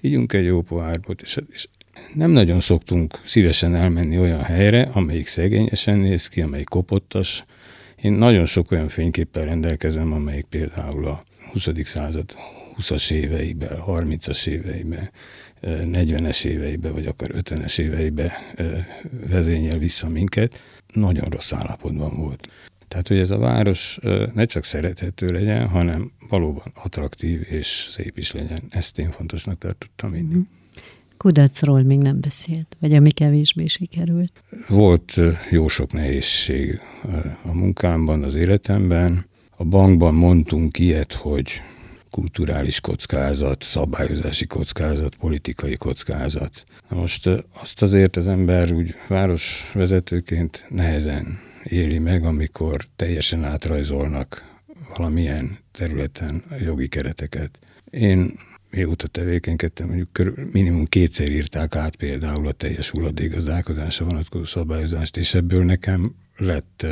ígyunk 0.00 0.32
egy 0.32 0.44
jó 0.44 0.62
pohárbot, 0.62 1.22
és, 1.22 1.38
és 1.52 1.66
nem 2.14 2.30
nagyon 2.30 2.60
szoktunk 2.60 3.20
szívesen 3.24 3.74
elmenni 3.74 4.18
olyan 4.18 4.42
helyre, 4.42 4.82
amelyik 4.82 5.26
szegényesen 5.26 5.98
néz 5.98 6.28
ki, 6.28 6.40
amelyik 6.40 6.68
kopottas. 6.68 7.44
Én 8.02 8.12
nagyon 8.12 8.46
sok 8.46 8.70
olyan 8.70 8.88
fényképpel 8.88 9.44
rendelkezem, 9.44 10.12
amelyik 10.12 10.44
például 10.44 11.06
a 11.06 11.22
20. 11.52 11.68
század 11.84 12.34
20-as 12.78 13.10
éveiben, 13.10 13.82
30-as 13.86 14.46
éveiben, 14.46 15.10
40-es 15.62 16.44
éveiben, 16.44 16.92
vagy 16.92 17.06
akár 17.06 17.30
50-es 17.34 17.78
éveiben 17.78 18.30
vezényel 19.28 19.78
vissza 19.78 20.08
minket, 20.08 20.60
nagyon 20.94 21.28
rossz 21.28 21.52
állapotban 21.52 22.16
volt. 22.16 22.48
Tehát, 22.88 23.08
hogy 23.08 23.18
ez 23.18 23.30
a 23.30 23.38
város 23.38 23.98
ne 24.34 24.44
csak 24.44 24.64
szerethető 24.64 25.26
legyen, 25.26 25.68
hanem 25.68 26.12
valóban 26.28 26.72
attraktív 26.74 27.46
és 27.50 27.88
szép 27.90 28.18
is 28.18 28.32
legyen. 28.32 28.62
Ezt 28.70 28.98
én 28.98 29.10
fontosnak 29.10 29.58
tartottam 29.58 30.10
mindig. 30.10 30.36
Mhm. 30.36 30.61
Kudarcról 31.22 31.82
még 31.82 31.98
nem 31.98 32.20
beszélt, 32.20 32.76
vagy 32.80 32.94
ami 32.94 33.10
kevésbé 33.10 33.66
sikerült? 33.66 34.32
Volt 34.68 35.14
jó 35.50 35.68
sok 35.68 35.92
nehézség 35.92 36.80
a 37.42 37.52
munkámban, 37.52 38.22
az 38.22 38.34
életemben. 38.34 39.26
A 39.56 39.64
bankban 39.64 40.14
mondtunk 40.14 40.78
ilyet, 40.78 41.12
hogy 41.12 41.62
kulturális 42.10 42.80
kockázat, 42.80 43.62
szabályozási 43.62 44.46
kockázat, 44.46 45.14
politikai 45.14 45.76
kockázat. 45.76 46.64
Na 46.88 46.96
most 46.96 47.28
azt 47.60 47.82
azért 47.82 48.16
az 48.16 48.28
ember 48.28 48.72
úgy 48.72 48.94
városvezetőként 49.08 50.66
nehezen 50.68 51.38
éli 51.64 51.98
meg, 51.98 52.24
amikor 52.24 52.80
teljesen 52.96 53.44
átrajzolnak 53.44 54.60
valamilyen 54.96 55.58
területen 55.72 56.44
jogi 56.60 56.88
kereteket. 56.88 57.58
Én 57.90 58.32
mióta 58.72 59.06
tevékenykedtem, 59.06 59.86
mondjuk 59.86 60.34
minimum 60.52 60.84
kétszer 60.84 61.30
írták 61.30 61.76
át 61.76 61.96
például 61.96 62.46
a 62.46 62.52
teljes 62.52 62.90
hulladékgazdálkodásra 62.90 64.04
vonatkozó 64.04 64.44
szabályozást, 64.44 65.16
és 65.16 65.34
ebből 65.34 65.64
nekem 65.64 66.14
lett 66.36 66.86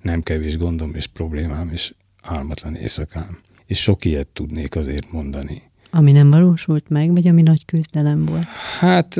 nem 0.00 0.22
kevés 0.22 0.56
gondom 0.56 0.94
és 0.94 1.06
problémám, 1.06 1.70
és 1.72 1.94
álmatlan 2.22 2.74
éjszakám 2.74 3.38
és 3.66 3.80
sok 3.80 4.04
ilyet 4.04 4.26
tudnék 4.26 4.76
azért 4.76 5.12
mondani. 5.12 5.62
Ami 5.90 6.12
nem 6.12 6.30
valósult 6.30 6.88
meg, 6.88 7.10
vagy 7.10 7.28
ami 7.28 7.42
nagy 7.42 7.64
küzdelem 7.64 8.24
volt? 8.24 8.44
Hát 8.78 9.16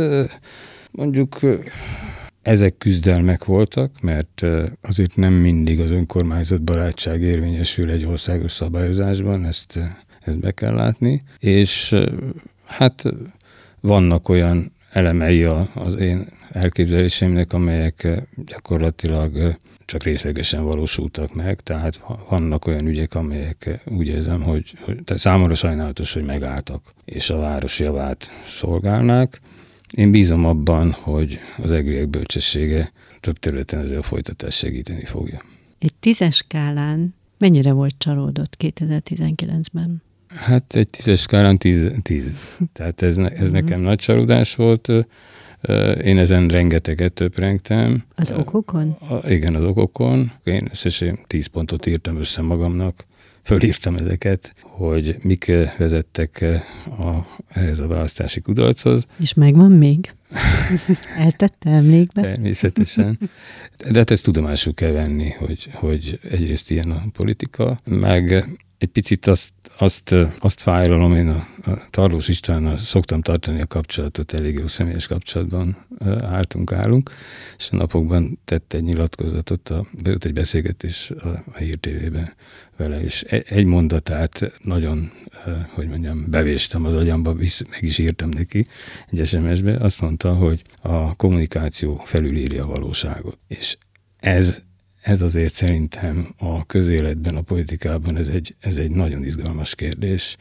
mondjuk 0.90 1.38
ezek 2.42 2.78
küzdelmek 2.78 3.44
voltak, 3.44 4.00
mert 4.00 4.42
azért 4.80 5.16
nem 5.16 5.32
mindig 5.32 5.80
az 5.80 5.90
önkormányzat 5.90 6.62
barátság 6.62 7.20
érvényesül 7.20 7.90
egy 7.90 8.04
országos 8.04 8.52
szabályozásban, 8.52 9.44
ezt, 9.44 9.78
ezt 10.24 10.38
be 10.38 10.52
kell 10.52 10.74
látni, 10.74 11.22
és 11.38 11.94
hát 12.64 13.04
vannak 13.80 14.28
olyan 14.28 14.72
elemei 14.90 15.44
az 15.74 15.94
én 15.94 16.26
elképzeléseimnek, 16.52 17.52
amelyek 17.52 18.08
gyakorlatilag 18.46 19.56
csak 19.84 20.02
részlegesen 20.02 20.64
valósultak 20.64 21.34
meg, 21.34 21.60
tehát 21.60 22.00
vannak 22.28 22.66
olyan 22.66 22.86
ügyek, 22.86 23.14
amelyek 23.14 23.80
úgy 23.84 24.06
érzem, 24.06 24.42
hogy, 24.42 24.74
hogy 24.80 25.04
tehát 25.04 25.22
számomra 25.22 25.54
sajnálatos, 25.54 26.12
hogy 26.12 26.24
megálltak, 26.24 26.94
és 27.04 27.30
a 27.30 27.38
város 27.38 27.80
javát 27.80 28.28
szolgálnák. 28.48 29.40
Én 29.90 30.10
bízom 30.10 30.44
abban, 30.44 30.92
hogy 30.92 31.38
az 31.56 31.72
egriek 31.72 32.08
bölcsessége 32.08 32.92
több 33.20 33.38
területen 33.38 33.80
ezzel 33.80 33.98
a 33.98 34.02
folytatást 34.02 34.58
segíteni 34.58 35.04
fogja. 35.04 35.42
Egy 35.78 35.94
tízes 36.00 36.36
skálán 36.36 37.14
mennyire 37.38 37.72
volt 37.72 37.94
csalódott 37.98 38.56
2019-ben? 38.58 40.02
Hát 40.34 40.76
egy 40.76 40.88
tízes 40.88 41.20
skálán 41.20 41.58
tíz. 41.58 41.90
tíz. 42.02 42.34
Tehát 42.72 43.02
ez, 43.02 43.16
ne, 43.16 43.28
ez 43.28 43.50
nekem 43.50 43.80
nagy 43.80 43.98
csalódás 43.98 44.54
volt. 44.54 44.88
Én 46.04 46.18
ezen 46.18 46.48
rengeteget 46.48 47.12
töprengtem. 47.12 48.04
Az 48.14 48.32
okokon? 48.32 48.90
A, 48.90 49.30
igen, 49.30 49.54
az 49.54 49.64
okokon. 49.64 50.32
Én 50.44 50.68
összesen 50.70 51.18
tíz 51.26 51.46
pontot 51.46 51.86
írtam 51.86 52.16
össze 52.16 52.42
magamnak, 52.42 53.04
fölírtam 53.42 53.94
ezeket, 53.94 54.54
hogy 54.60 55.16
mik 55.22 55.52
vezettek 55.78 56.44
a, 56.84 57.26
ehhez 57.48 57.78
a 57.78 57.86
választási 57.86 58.40
kudarchoz. 58.40 59.06
És 59.20 59.34
megvan 59.34 59.70
még? 59.70 60.14
Eltette 61.18 61.70
emlékbe? 61.70 62.22
Természetesen. 62.22 63.18
De 63.90 63.98
hát 63.98 64.10
ezt 64.10 64.24
tudomásul 64.24 64.74
kell 64.74 64.90
venni, 64.90 65.30
hogy, 65.30 65.68
hogy 65.72 66.18
egyrészt 66.30 66.70
ilyen 66.70 66.90
a 66.90 67.04
politika, 67.12 67.80
meg 67.84 68.48
egy 68.84 68.90
picit 68.90 69.26
azt, 69.26 69.52
azt, 69.78 70.14
azt 70.38 70.60
fájlalom, 70.60 71.14
én 71.14 71.28
a, 71.28 71.46
a 71.70 71.86
Tarlós 71.90 72.28
Istvánnal 72.28 72.78
szoktam 72.78 73.20
tartani 73.20 73.60
a 73.60 73.66
kapcsolatot, 73.66 74.32
elég 74.32 74.54
jó 74.54 74.66
személyes 74.66 75.06
kapcsolatban 75.06 75.86
álltunk, 76.20 76.72
állunk, 76.72 77.10
és 77.58 77.68
a 77.70 77.76
napokban 77.76 78.38
tett 78.44 78.72
egy 78.72 78.82
nyilatkozatot, 78.82 79.68
a, 79.68 79.86
egy 80.04 80.32
beszélgetés 80.32 81.10
a, 81.10 81.28
a 81.28 81.56
Hír 81.58 81.76
TV-ben 81.76 82.32
vele, 82.76 83.02
és 83.02 83.22
egy, 83.22 83.44
egy 83.48 83.64
mondatát 83.64 84.52
nagyon, 84.62 85.10
hogy 85.68 85.88
mondjam, 85.88 86.24
bevéstem 86.30 86.84
az 86.84 86.94
agyamba, 86.94 87.32
visz, 87.32 87.62
meg 87.70 87.82
is 87.82 87.98
írtam 87.98 88.28
neki 88.28 88.66
egy 89.10 89.26
SMS-be, 89.26 89.76
azt 89.76 90.00
mondta, 90.00 90.34
hogy 90.34 90.62
a 90.80 91.16
kommunikáció 91.16 91.94
felülírja 92.04 92.64
a 92.64 92.66
valóságot. 92.66 93.38
És 93.48 93.76
ez 94.16 94.62
ez 95.04 95.22
azért 95.22 95.52
szerintem 95.52 96.34
a 96.38 96.66
közéletben, 96.66 97.36
a 97.36 97.40
politikában 97.40 98.16
ez 98.16 98.28
egy, 98.28 98.54
ez 98.60 98.76
egy 98.76 98.90
nagyon 98.90 99.24
izgalmas 99.24 99.74
kérdés. 99.74 100.36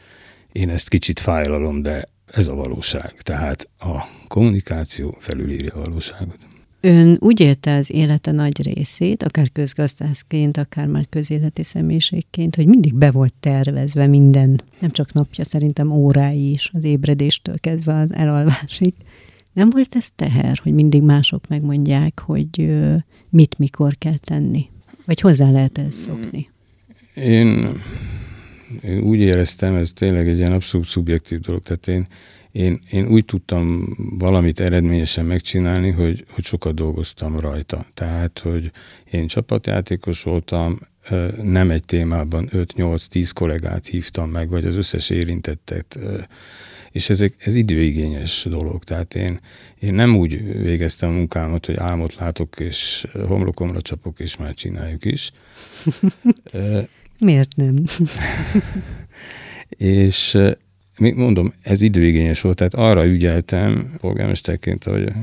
Én 0.52 0.70
ezt 0.70 0.88
kicsit 0.88 1.20
fájlalom, 1.20 1.82
de 1.82 2.08
ez 2.26 2.46
a 2.46 2.54
valóság. 2.54 3.12
Tehát 3.22 3.68
a 3.78 4.02
kommunikáció 4.28 5.16
felülírja 5.18 5.72
a 5.72 5.80
valóságot. 5.80 6.38
Ön 6.80 7.16
úgy 7.20 7.40
élte 7.40 7.74
az 7.74 7.90
élete 7.90 8.30
nagy 8.30 8.62
részét, 8.62 9.22
akár 9.22 9.52
közgazdászként, 9.52 10.56
akár 10.56 10.86
már 10.86 11.06
közéleti 11.10 11.62
személyiségként, 11.62 12.56
hogy 12.56 12.66
mindig 12.66 12.94
be 12.94 13.10
volt 13.10 13.34
tervezve 13.40 14.06
minden, 14.06 14.62
nem 14.78 14.90
csak 14.90 15.12
napja, 15.12 15.44
szerintem 15.44 15.90
órái 15.90 16.50
is, 16.50 16.70
az 16.72 16.84
ébredéstől 16.84 17.60
kezdve 17.60 17.94
az 17.94 18.14
elalvásig. 18.14 18.94
Nem 19.54 19.70
volt 19.70 19.94
ez 19.96 20.10
teher, 20.16 20.58
hogy 20.62 20.72
mindig 20.72 21.02
mások 21.02 21.48
megmondják, 21.48 22.20
hogy 22.20 22.74
mit 23.28 23.58
mikor 23.58 23.96
kell 23.98 24.18
tenni? 24.18 24.68
Vagy 25.06 25.20
hozzá 25.20 25.50
lehet 25.50 25.78
ezt 25.78 25.98
szokni? 25.98 26.50
Én, 27.14 27.68
én 28.82 29.02
úgy 29.02 29.20
éreztem, 29.20 29.74
ez 29.74 29.92
tényleg 29.92 30.28
egy 30.28 30.38
ilyen 30.38 30.52
abszolút 30.52 30.86
szubjektív 30.86 31.40
dolog, 31.40 31.62
tehát 31.62 31.88
én, 31.88 32.06
én, 32.52 32.80
én 32.90 33.08
úgy 33.08 33.24
tudtam 33.24 33.96
valamit 34.18 34.60
eredményesen 34.60 35.24
megcsinálni, 35.24 35.90
hogy, 35.90 36.24
hogy 36.28 36.44
sokat 36.44 36.74
dolgoztam 36.74 37.40
rajta. 37.40 37.86
Tehát, 37.94 38.38
hogy 38.38 38.70
én 39.10 39.26
csapatjátékos 39.26 40.22
voltam, 40.22 40.78
nem 41.42 41.70
egy 41.70 41.84
témában 41.84 42.48
5-8-10 42.52 43.30
kollégát 43.34 43.86
hívtam 43.86 44.30
meg, 44.30 44.48
vagy 44.48 44.64
az 44.64 44.76
összes 44.76 45.10
érintettet 45.10 45.98
és 46.94 47.10
ezek, 47.10 47.34
ez 47.38 47.54
időigényes 47.54 48.46
dolog. 48.50 48.84
Tehát 48.84 49.14
én, 49.14 49.40
én 49.78 49.94
nem 49.94 50.16
úgy 50.16 50.62
végeztem 50.62 51.08
a 51.08 51.12
munkámat, 51.12 51.66
hogy 51.66 51.76
álmot 51.76 52.14
látok, 52.14 52.60
és 52.60 53.06
homlokomra 53.26 53.82
csapok, 53.82 54.20
és 54.20 54.36
már 54.36 54.54
csináljuk 54.54 55.04
is. 55.04 55.30
Miért 57.18 57.56
nem? 57.56 57.84
és 60.04 60.38
mondom, 60.98 61.52
ez 61.62 61.82
időigényes 61.82 62.40
volt, 62.40 62.56
tehát 62.56 62.74
arra 62.74 63.06
ügyeltem, 63.06 63.94
polgármesterként, 64.00 64.84
hogy 64.84 65.02
eh, 65.02 65.16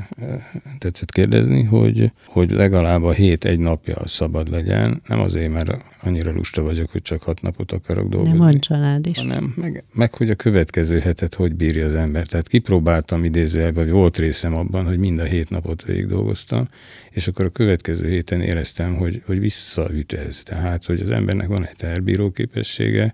tetszett 0.78 1.12
kérdezni, 1.12 1.64
hogy, 1.64 2.12
hogy 2.26 2.52
legalább 2.52 3.04
a 3.04 3.12
hét 3.12 3.46
egy 3.46 3.60
napja 3.60 4.08
szabad 4.08 4.50
legyen, 4.50 5.02
nem 5.08 5.20
azért, 5.20 5.52
mert 5.52 5.78
annyira 6.02 6.32
lusta 6.32 6.62
vagyok, 6.62 6.92
hogy 6.92 7.02
csak 7.02 7.24
hat 7.24 7.42
napot 7.42 7.72
akarok 7.72 8.10
dolgozni. 8.10 8.38
Nem 8.38 8.48
van 8.48 8.60
család 8.60 9.06
is. 9.08 9.18
Hanem 9.18 9.54
meg, 9.58 9.84
meg, 9.94 10.14
hogy 10.14 10.30
a 10.30 10.36
következő 10.36 11.00
hetet 11.00 11.34
hogy 11.34 11.56
bírja 11.56 11.86
az 11.86 11.96
ember. 11.96 12.28
Tehát 12.28 12.48
kipróbáltam 12.48 13.24
idézőjelben, 13.24 13.84
hogy 13.84 13.94
volt 13.94 14.18
részem 14.18 14.56
abban, 14.56 14.86
hogy 14.86 14.98
mind 14.98 15.20
a 15.20 15.24
hét 15.24 15.50
napot 15.50 15.84
végig 15.84 16.08
dolgoztam, 16.08 16.68
és 17.12 17.28
akkor 17.28 17.46
a 17.46 17.50
következő 17.50 18.10
héten 18.10 18.42
éreztem, 18.42 18.96
hogy, 18.96 19.22
hogy 19.26 19.40
visszaüt 19.40 20.14
ez. 20.14 20.44
Tehát, 20.44 20.86
hogy 20.86 21.02
az 21.02 21.12
embernek 21.12 21.48
van 21.48 21.66
egy 21.66 21.76
terbíró 21.76 22.32
képessége, 22.32 23.14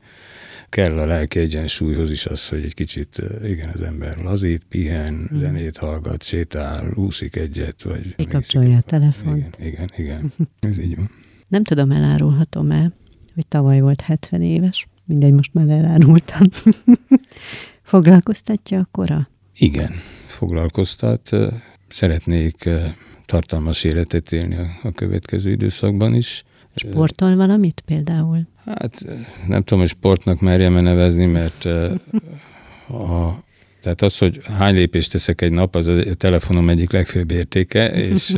kell 0.70 1.00
a 1.00 1.06
lelki 1.06 1.40
egyensúlyhoz 1.40 2.12
is 2.12 2.26
az, 2.26 2.48
hogy 2.48 2.64
egy 2.64 2.74
kicsit, 2.74 3.22
igen, 3.44 3.70
az 3.74 3.82
ember 3.82 4.18
lazít, 4.18 4.64
pihen, 4.70 5.30
mm. 5.34 5.40
zenét 5.40 5.78
hallgat, 5.78 6.24
sétál, 6.24 6.92
úszik 6.96 7.36
egyet, 7.36 7.84
vagy... 7.84 8.16
Kikapcsolja 8.16 8.78
a 8.78 8.82
telefont. 8.82 9.58
Igen, 9.60 9.68
igen, 9.68 9.90
igen. 9.96 10.34
Ez 10.70 10.80
így 10.80 10.96
van. 10.96 11.10
Nem 11.48 11.64
tudom, 11.64 11.92
elárulhatom-e, 11.92 12.92
hogy 13.34 13.48
tavaly 13.48 13.80
volt 13.80 14.02
70 14.02 14.42
éves. 14.42 14.88
Mindegy, 15.06 15.34
most 15.34 15.54
már 15.54 15.70
elárultam. 15.70 16.48
Foglalkoztatja 17.82 18.80
a 18.80 18.88
kora? 18.92 19.30
Igen, 19.58 19.92
foglalkoztat. 20.28 21.30
Szeretnék 21.90 22.70
tartalmas 23.26 23.84
életet 23.84 24.32
élni 24.32 24.56
a 24.84 24.92
következő 24.92 25.52
időszakban 25.52 26.14
is. 26.16 26.44
Sportol 26.78 27.36
valamit 27.36 27.84
például? 27.86 28.48
Hát 28.66 29.06
nem 29.48 29.64
tudom, 29.64 29.80
hogy 29.80 29.90
sportnak 29.90 30.42
merjem-e 30.42 30.82
nevezni, 30.82 31.26
mert 31.26 31.66
a, 32.88 33.44
tehát 33.82 34.02
az, 34.02 34.18
hogy 34.18 34.42
hány 34.44 34.74
lépést 34.74 35.12
teszek 35.12 35.42
egy 35.42 35.52
nap, 35.52 35.76
az 35.76 35.88
a 35.88 36.14
telefonom 36.14 36.70
egyik 36.70 36.92
legfőbb 36.92 37.32
értéke, 37.32 37.90
és 37.90 38.36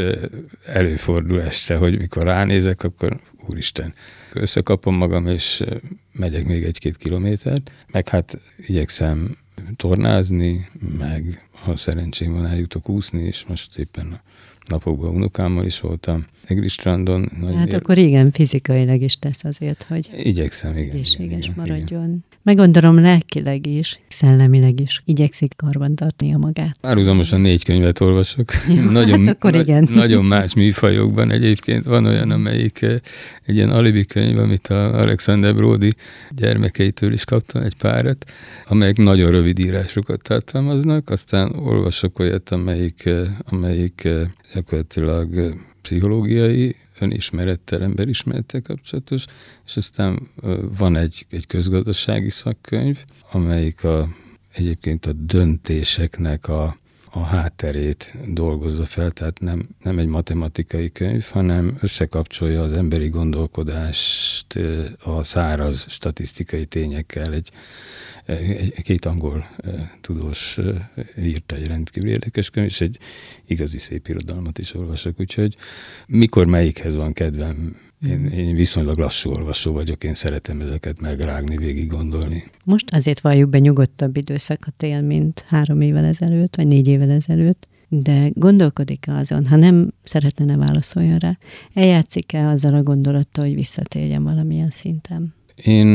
előfordul 0.65 1.41
este, 1.41 1.75
hogy 1.75 1.99
mikor 1.99 2.23
ránézek, 2.23 2.83
akkor 2.83 3.19
úristen, 3.49 3.93
összekapom 4.33 4.95
magam, 4.95 5.27
és 5.27 5.63
megyek 6.11 6.45
még 6.47 6.63
egy-két 6.63 6.97
kilométert, 6.97 7.71
meg 7.91 8.09
hát 8.09 8.39
igyekszem 8.67 9.37
tornázni, 9.75 10.69
meg 10.97 11.49
ha 11.51 11.77
szerencsém 11.77 12.33
van, 12.33 12.45
eljutok 12.45 12.89
úszni, 12.89 13.23
és 13.23 13.45
most 13.47 13.77
éppen 13.77 14.21
napokban 14.69 15.15
unokámmal 15.15 15.65
is 15.65 15.79
voltam. 15.79 16.25
Egri 16.45 16.67
strandon. 16.67 17.29
Hát 17.55 17.67
ér... 17.67 17.75
akkor 17.75 17.97
igen, 17.97 18.31
fizikailag 18.31 19.01
is 19.01 19.19
tesz 19.19 19.43
azért, 19.43 19.83
hogy 19.83 20.09
Igyekszem, 20.17 20.77
igen. 20.77 20.89
Egészséges 20.89 21.45
igen, 21.45 21.53
maradjon. 21.55 22.03
Igen. 22.03 22.23
Meg 22.49 22.57
gondolom 22.57 22.99
lelkileg 22.99 23.65
is, 23.65 23.99
szellemileg 24.07 24.79
is 24.79 25.01
igyekszik 25.05 25.53
karban 25.55 25.95
tartani 25.95 26.33
a 26.33 26.37
magát. 26.37 26.77
Párhuzamosan 26.81 27.41
négy 27.41 27.63
könyvet 27.63 27.99
olvasok. 27.99 28.49
Jó, 28.75 28.89
nagyon, 28.99 29.25
hát 29.25 29.35
akkor 29.35 29.55
igen. 29.55 29.87
Na, 29.89 29.95
nagyon 29.95 30.25
más 30.25 30.53
műfajokban 30.53 31.31
egyébként. 31.31 31.85
Van 31.85 32.05
olyan, 32.05 32.31
amelyik 32.31 32.81
eh, 32.81 32.99
egy 33.45 33.55
ilyen 33.55 33.69
alibi 33.69 34.05
könyv, 34.05 34.37
amit 34.37 34.67
a 34.67 34.99
Alexander 34.99 35.55
Brody 35.55 35.93
gyermekeitől 36.35 37.13
is 37.13 37.25
kaptam 37.25 37.61
egy 37.61 37.75
párat, 37.75 38.25
amelyek 38.67 38.97
nagyon 38.97 39.31
rövid 39.31 39.59
írásokat 39.59 40.21
tartalmaznak. 40.21 41.09
Aztán 41.09 41.55
olvasok 41.55 42.19
olyat, 42.19 42.49
amelyik, 42.49 43.05
eh, 43.05 43.27
amelyik 43.49 44.03
eh, 44.03 44.21
gyakorlatilag 44.53 45.55
pszichológiai, 45.81 46.75
önismerettel, 47.01 47.81
emberismerettel 47.83 48.61
kapcsolatos, 48.61 49.25
és 49.65 49.77
aztán 49.77 50.27
van 50.77 50.95
egy, 50.95 51.25
egy 51.29 51.47
közgazdasági 51.47 52.29
szakkönyv, 52.29 53.03
amelyik 53.31 53.83
a, 53.83 54.09
egyébként 54.53 55.05
a 55.05 55.13
döntéseknek 55.13 56.47
a, 56.47 56.77
a 57.11 57.19
hátterét 57.19 58.13
dolgozza 58.27 58.85
fel, 58.85 59.11
tehát 59.11 59.39
nem, 59.39 59.61
nem 59.83 59.99
egy 59.99 60.07
matematikai 60.07 60.91
könyv, 60.91 61.23
hanem 61.23 61.77
összekapcsolja 61.81 62.61
az 62.61 62.71
emberi 62.71 63.09
gondolkodást 63.09 64.59
a 65.03 65.23
száraz 65.23 65.85
statisztikai 65.89 66.65
tényekkel. 66.65 67.33
Egy, 67.33 67.51
egy, 68.25 68.81
két 68.81 69.05
angol 69.05 69.47
tudós 70.01 70.57
írta 71.19 71.55
egy 71.55 71.67
rendkívül 71.67 72.09
érdekes 72.09 72.49
könyv, 72.49 72.67
és 72.67 72.81
egy 72.81 72.97
igazi 73.45 73.77
szép 73.77 74.07
irodalmat 74.07 74.57
is 74.57 74.73
olvasok, 74.73 75.19
úgyhogy 75.19 75.55
mikor 76.07 76.47
melyikhez 76.47 76.95
van 76.95 77.13
kedvem, 77.13 77.77
Én, 78.07 78.25
én 78.25 78.55
viszonylag 78.55 78.97
lassú 78.97 79.29
olvasó 79.29 79.71
vagyok, 79.71 80.03
én 80.03 80.13
szeretem 80.13 80.61
ezeket 80.61 81.01
megrágni, 81.01 81.57
végig 81.57 81.87
gondolni. 81.87 82.43
Most 82.63 82.85
azért 82.91 83.19
valljuk 83.19 83.49
be 83.49 83.59
nyugodtabb 83.59 84.17
időszakot 84.17 84.83
él, 84.83 85.01
mint 85.01 85.45
három 85.47 85.81
évvel 85.81 86.05
ezelőtt, 86.05 86.55
vagy 86.55 86.67
négy 86.67 86.87
évvel 86.87 87.11
ezelőtt, 87.11 87.67
de 87.87 88.29
gondolkodik 88.33 89.07
-e 89.07 89.13
azon, 89.13 89.45
ha 89.45 89.55
nem 89.55 89.91
szeretne, 90.03 90.45
ne 90.45 90.57
válaszoljon 90.57 91.17
rá, 91.17 91.37
eljátszik-e 91.73 92.47
azzal 92.47 92.73
a 92.73 92.83
gondolattal, 92.83 93.45
hogy 93.45 93.55
visszatérjen 93.55 94.23
valamilyen 94.23 94.69
szinten? 94.69 95.33
Én 95.63 95.87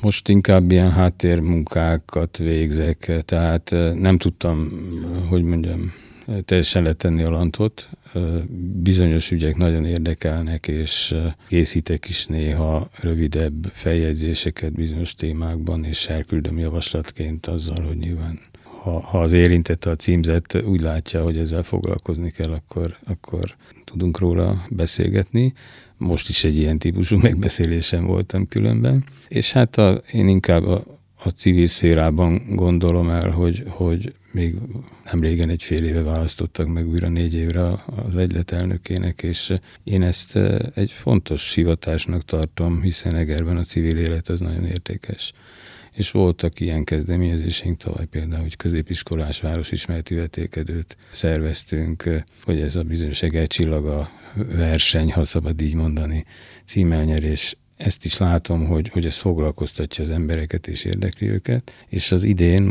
most 0.00 0.28
inkább 0.28 0.70
ilyen 0.70 0.90
háttérmunkákat 0.90 2.36
végzek, 2.36 3.22
tehát 3.24 3.74
nem 3.94 4.18
tudtam, 4.18 4.70
hogy 5.28 5.42
mondjam, 5.42 5.92
teljesen 6.44 6.82
letenni 6.82 7.22
a 7.22 7.30
lantot. 7.30 7.88
Bizonyos 8.82 9.30
ügyek 9.30 9.56
nagyon 9.56 9.84
érdekelnek, 9.84 10.68
és 10.68 11.14
készítek 11.48 12.08
is 12.08 12.26
néha 12.26 12.90
rövidebb 13.00 13.70
feljegyzéseket 13.72 14.72
bizonyos 14.72 15.14
témákban, 15.14 15.84
és 15.84 16.06
elküldöm 16.06 16.58
javaslatként 16.58 17.46
azzal, 17.46 17.84
hogy 17.86 17.96
nyilván 17.96 18.40
ha, 18.86 19.00
ha 19.00 19.20
az 19.20 19.32
érintett 19.32 19.84
a 19.84 19.96
címzet 19.96 20.62
úgy 20.64 20.80
látja, 20.80 21.22
hogy 21.22 21.38
ezzel 21.38 21.62
foglalkozni 21.62 22.30
kell, 22.30 22.50
akkor, 22.50 22.96
akkor 23.04 23.56
tudunk 23.84 24.18
róla 24.18 24.66
beszélgetni. 24.70 25.52
Most 25.96 26.28
is 26.28 26.44
egy 26.44 26.58
ilyen 26.58 26.78
típusú 26.78 27.16
megbeszélésen 27.28 28.04
voltam 28.04 28.48
különben. 28.48 29.04
És 29.28 29.52
hát 29.52 29.76
a, 29.76 30.02
én 30.12 30.28
inkább 30.28 30.64
a, 30.64 30.84
a 31.24 31.28
civil 31.28 31.66
szférában 31.66 32.42
gondolom 32.48 33.10
el, 33.10 33.30
hogy, 33.30 33.62
hogy 33.66 34.14
még 34.36 34.54
nem 35.04 35.20
régen 35.20 35.48
egy 35.48 35.62
fél 35.62 35.84
éve 35.84 36.02
választottak 36.02 36.66
meg 36.66 36.88
újra 36.88 37.08
négy 37.08 37.34
évre 37.34 37.84
az 38.06 38.16
egylet 38.16 38.52
elnökének, 38.52 39.22
és 39.22 39.52
én 39.84 40.02
ezt 40.02 40.38
egy 40.74 40.92
fontos 40.92 41.54
hivatásnak 41.54 42.24
tartom, 42.24 42.82
hiszen 42.82 43.14
Egerben 43.14 43.56
a 43.56 43.64
civil 43.64 43.96
élet 43.96 44.28
az 44.28 44.40
nagyon 44.40 44.64
értékes. 44.64 45.32
És 45.92 46.10
voltak 46.10 46.60
ilyen 46.60 46.84
kezdeményezéseink 46.84 47.76
tavaly 47.76 48.06
például, 48.06 48.42
hogy 48.42 48.56
középiskolás 48.56 49.40
városismereti 49.40 50.14
vetékedőt 50.14 50.96
szerveztünk, 51.10 52.24
hogy 52.42 52.60
ez 52.60 52.76
a 52.76 52.82
bizonyos 52.82 53.22
csillaga 53.46 54.10
verseny, 54.34 55.12
ha 55.12 55.24
szabad 55.24 55.60
így 55.60 55.74
mondani, 55.74 56.24
címelnyerés 56.64 57.56
ezt 57.76 58.04
is 58.04 58.16
látom, 58.16 58.66
hogy, 58.66 58.88
hogy 58.88 59.06
ez 59.06 59.16
foglalkoztatja 59.16 60.04
az 60.04 60.10
embereket 60.10 60.66
és 60.66 60.84
érdekli 60.84 61.28
őket, 61.28 61.72
és 61.88 62.12
az 62.12 62.22
idén 62.22 62.62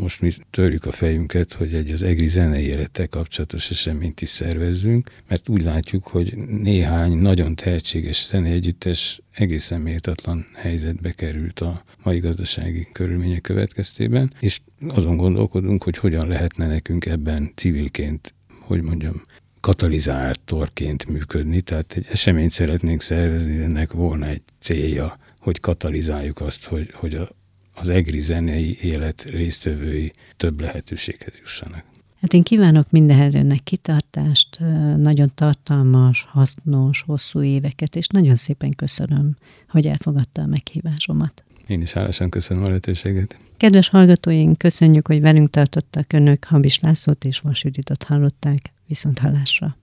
most 0.00 0.20
mi 0.20 0.32
törjük 0.50 0.84
a 0.84 0.92
fejünket, 0.92 1.52
hogy 1.52 1.74
egy 1.74 1.90
az 1.90 2.02
egri 2.02 2.26
zenei 2.26 2.64
élettel 2.64 3.08
kapcsolatos 3.08 3.70
eseményt 3.70 4.20
is 4.20 4.28
szervezzünk, 4.28 5.10
mert 5.28 5.48
úgy 5.48 5.62
látjuk, 5.62 6.06
hogy 6.06 6.36
néhány 6.46 7.12
nagyon 7.12 7.54
tehetséges 7.54 8.26
zenei 8.26 8.52
együttes 8.52 9.20
egészen 9.32 9.80
méltatlan 9.80 10.46
helyzetbe 10.54 11.10
került 11.10 11.60
a 11.60 11.84
mai 12.02 12.18
gazdasági 12.18 12.88
körülmények 12.92 13.40
következtében, 13.40 14.32
és 14.40 14.60
azon 14.88 15.16
gondolkodunk, 15.16 15.82
hogy 15.82 15.96
hogyan 15.96 16.28
lehetne 16.28 16.66
nekünk 16.66 17.06
ebben 17.06 17.52
civilként, 17.54 18.34
hogy 18.60 18.82
mondjam, 18.82 19.22
katalizátorként 19.68 21.06
működni, 21.06 21.60
tehát 21.60 21.92
egy 21.96 22.06
eseményt 22.10 22.50
szeretnénk 22.50 23.00
szervezni, 23.00 23.62
ennek 23.62 23.92
volna 23.92 24.26
egy 24.26 24.42
célja, 24.60 25.18
hogy 25.38 25.60
katalizáljuk 25.60 26.40
azt, 26.40 26.64
hogy, 26.64 26.90
hogy 26.94 27.14
a, 27.14 27.28
az 27.74 27.88
egri 27.88 28.20
zenei 28.20 28.78
élet 28.82 29.22
résztvevői 29.22 30.12
több 30.36 30.60
lehetőséghez 30.60 31.32
jussanak. 31.40 31.84
Hát 32.20 32.32
én 32.32 32.42
kívánok 32.42 32.90
mindenhez 32.90 33.34
önnek 33.34 33.62
kitartást, 33.62 34.58
nagyon 34.96 35.32
tartalmas, 35.34 36.26
hasznos, 36.28 37.02
hosszú 37.06 37.42
éveket, 37.42 37.96
és 37.96 38.06
nagyon 38.06 38.36
szépen 38.36 38.70
köszönöm, 38.70 39.36
hogy 39.68 39.86
elfogadta 39.86 40.42
a 40.42 40.46
meghívásomat. 40.46 41.44
Én 41.66 41.80
is 41.80 41.92
hálásan 41.92 42.28
köszönöm 42.28 42.64
a 42.64 42.66
lehetőséget. 42.66 43.38
Kedves 43.56 43.88
hallgatóink, 43.88 44.58
köszönjük, 44.58 45.06
hogy 45.06 45.20
velünk 45.20 45.50
tartottak 45.50 46.12
önök. 46.12 46.44
Habis 46.44 46.78
Lászlót 46.78 47.24
és 47.24 47.38
Vas 47.38 47.64
Juditot 47.64 48.02
hallották. 48.02 48.72
Viszont 48.88 49.18
hallásra. 49.18 49.76